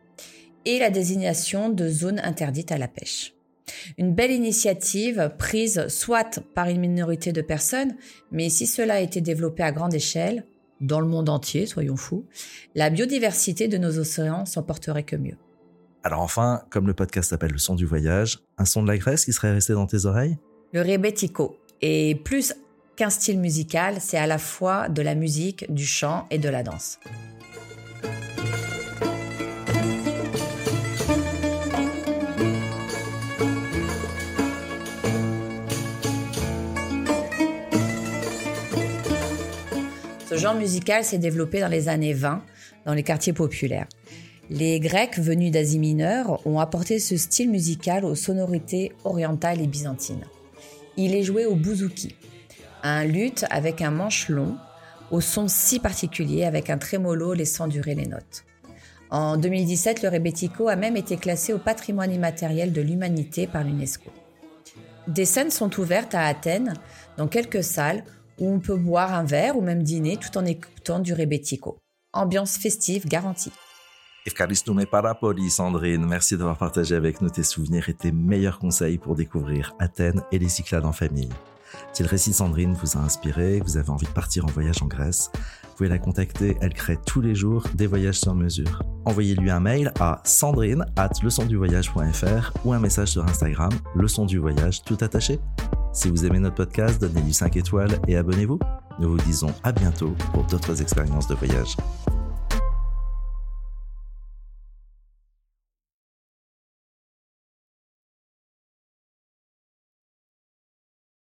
et 0.65 0.79
la 0.79 0.91
désignation 0.91 1.69
de 1.69 1.89
zones 1.89 2.21
interdites 2.21 2.73
à 2.73 2.79
la 2.79 2.89
pêche. 2.89 3.35
Une 3.99 4.15
belle 4.15 4.31
initiative 4.31 5.33
prise 5.39 5.89
soit 5.89 6.41
par 6.55 6.69
une 6.69 6.81
minorité 6.81 7.33
de 7.33 7.43
personnes, 7.43 7.97
mais 8.31 8.49
si 8.49 8.67
cela 8.67 8.95
a 8.95 9.01
été 9.01 9.21
développé 9.21 9.63
à 9.63 9.73
grande 9.73 9.95
échelle, 9.95 10.45
dans 10.81 11.01
le 11.01 11.07
monde 11.07 11.29
entier, 11.29 11.67
soyons 11.67 11.97
fous, 11.97 12.27
la 12.75 12.91
biodiversité 12.91 13.67
de 13.67 13.79
nos 13.79 13.99
océans 13.99 14.45
s'en 14.45 14.63
porterait 14.63 15.05
que 15.05 15.17
mieux. 15.17 15.39
Alors 16.03 16.21
enfin, 16.21 16.63
comme 16.71 16.87
le 16.87 16.95
podcast 16.95 17.31
s'appelle 17.31 17.53
Le 17.53 17.59
son 17.59 17.75
du 17.75 17.87
voyage, 17.87 18.41
un 18.59 18.65
son 18.65 18.83
de 18.83 18.89
la 18.89 18.99
Grèce 18.99 19.25
qui 19.25 19.33
serait 19.33 19.53
resté 19.53 19.73
dans 19.73 19.87
tes 19.87 20.05
oreilles? 20.05 20.39
Le 20.73 20.83
rebetiko. 20.83 21.57
Et 21.83 22.15
plus 22.25 22.55
qu'un 22.97 23.11
style 23.11 23.39
musical, 23.39 23.97
c'est 24.01 24.19
à 24.19 24.27
la 24.27 24.39
fois 24.39 24.89
de 24.89 25.03
la 25.03 25.15
musique, 25.15 25.73
du 25.73 25.87
chant 25.87 26.27
et 26.31 26.39
de 26.39 26.49
la 26.49 26.63
danse. 26.63 26.99
Ce 40.29 40.37
genre 40.37 40.55
musical 40.55 41.05
s'est 41.05 41.19
développé 41.19 41.61
dans 41.61 41.69
les 41.69 41.89
années 41.89 42.13
20 42.13 42.43
dans 42.85 42.95
les 42.95 43.03
quartiers 43.03 43.33
populaires. 43.33 43.87
Les 44.51 44.81
Grecs 44.81 45.19
venus 45.19 45.51
d'Asie 45.51 45.79
mineure 45.79 46.47
ont 46.47 46.61
apporté 46.61 46.99
ce 46.99 47.17
style 47.17 47.51
musical 47.51 48.05
aux 48.05 48.15
sonorités 48.15 48.93
orientales 49.05 49.61
et 49.61 49.67
byzantines. 49.67 50.25
Il 50.97 51.15
est 51.15 51.23
joué 51.23 51.45
au 51.45 51.55
bouzouki, 51.55 52.15
un 52.83 53.05
luth 53.05 53.45
avec 53.51 53.83
un 53.83 53.91
manche 53.91 54.29
long, 54.29 54.57
au 55.11 55.21
son 55.21 55.49
si 55.49 55.79
particulier 55.79 56.45
avec 56.45 56.71
un 56.71 56.79
trémolo 56.79 57.35
laissant 57.35 57.69
durer 57.69 57.95
les 57.95 58.07
notes. 58.07 58.45
En 59.11 59.37
2017, 59.37 60.03
le 60.03 60.09
rebetiko 60.09 60.69
a 60.69 60.77
même 60.77 60.97
été 60.97 61.17
classé 61.17 61.53
au 61.53 61.59
patrimoine 61.59 62.13
immatériel 62.13 62.73
de 62.73 62.81
l'humanité 62.81 63.47
par 63.47 63.63
l'UNESCO. 63.63 64.11
Des 65.07 65.25
scènes 65.25 65.51
sont 65.51 65.79
ouvertes 65.79 66.15
à 66.15 66.27
Athènes, 66.27 66.75
dans 67.17 67.29
quelques 67.29 67.63
salles 67.63 68.03
où 68.39 68.49
on 68.49 68.59
peut 68.59 68.77
boire 68.77 69.15
un 69.15 69.25
verre 69.25 69.57
ou 69.57 69.61
même 69.61 69.83
dîner 69.83 70.17
tout 70.17 70.37
en 70.37 70.45
écoutant 70.45 70.99
du 70.99 71.15
rebetiko. 71.15 71.79
Ambiance 72.13 72.57
festive 72.57 73.07
garantie. 73.07 73.53
Efkaristume 74.27 74.85
Parapoli, 74.87 75.51
Sandrine. 75.51 76.05
Merci 76.05 76.37
d'avoir 76.37 76.59
partagé 76.59 76.97
avec 76.97 77.21
nous 77.21 77.31
tes 77.31 77.45
souvenirs 77.45 77.89
et 77.89 77.95
tes 77.95 78.11
meilleurs 78.11 78.59
conseils 78.59 78.99
pour 78.99 79.15
découvrir 79.15 79.75
Athènes 79.79 80.23
et 80.33 80.39
les 80.39 80.49
Cyclades 80.49 80.85
en 80.85 80.93
famille. 80.93 81.31
Si 81.93 82.03
le 82.03 82.09
récit 82.09 82.31
de 82.31 82.35
Sandrine 82.35 82.75
vous 82.75 82.97
a 82.97 83.01
inspiré, 83.01 83.61
vous 83.61 83.77
avez 83.77 83.91
envie 83.91 84.07
de 84.07 84.13
partir 84.13 84.45
en 84.45 84.49
voyage 84.49 84.83
en 84.83 84.87
Grèce, 84.87 85.31
vous 85.63 85.77
pouvez 85.77 85.89
la 85.89 85.99
contacter. 85.99 86.57
Elle 86.61 86.75
crée 86.75 86.99
tous 87.07 87.21
les 87.21 87.35
jours 87.35 87.65
des 87.75 87.87
voyages 87.87 88.19
sur 88.19 88.35
mesure. 88.35 88.83
Envoyez-lui 89.05 89.51
un 89.51 89.61
mail 89.61 89.93
à 90.01 90.21
sandrine 90.25 90.85
at 90.97 91.11
leçonduvoyage.fr 91.23 92.53
ou 92.65 92.73
un 92.73 92.81
message 92.81 93.09
sur 93.09 93.25
Instagram, 93.25 93.71
leçon 93.95 94.27
voyage, 94.27 94.83
tout 94.83 94.99
attaché. 95.03 95.39
Si 95.93 96.11
vous 96.11 96.27
aimez 96.27 96.41
notre 96.41 96.57
podcast, 96.57 97.01
donnez-lui 97.01 97.33
5 97.33 97.57
étoiles 97.57 98.01
et 98.09 98.17
abonnez-vous. 98.17 98.59
Nous 98.99 99.11
vous 99.11 99.19
disons 99.19 99.55
à 99.63 99.73
bientôt 99.73 100.15
pour 100.33 100.45
d'autres 100.45 100.83
expériences 100.83 101.29
de 101.29 101.35
voyage. 101.35 101.77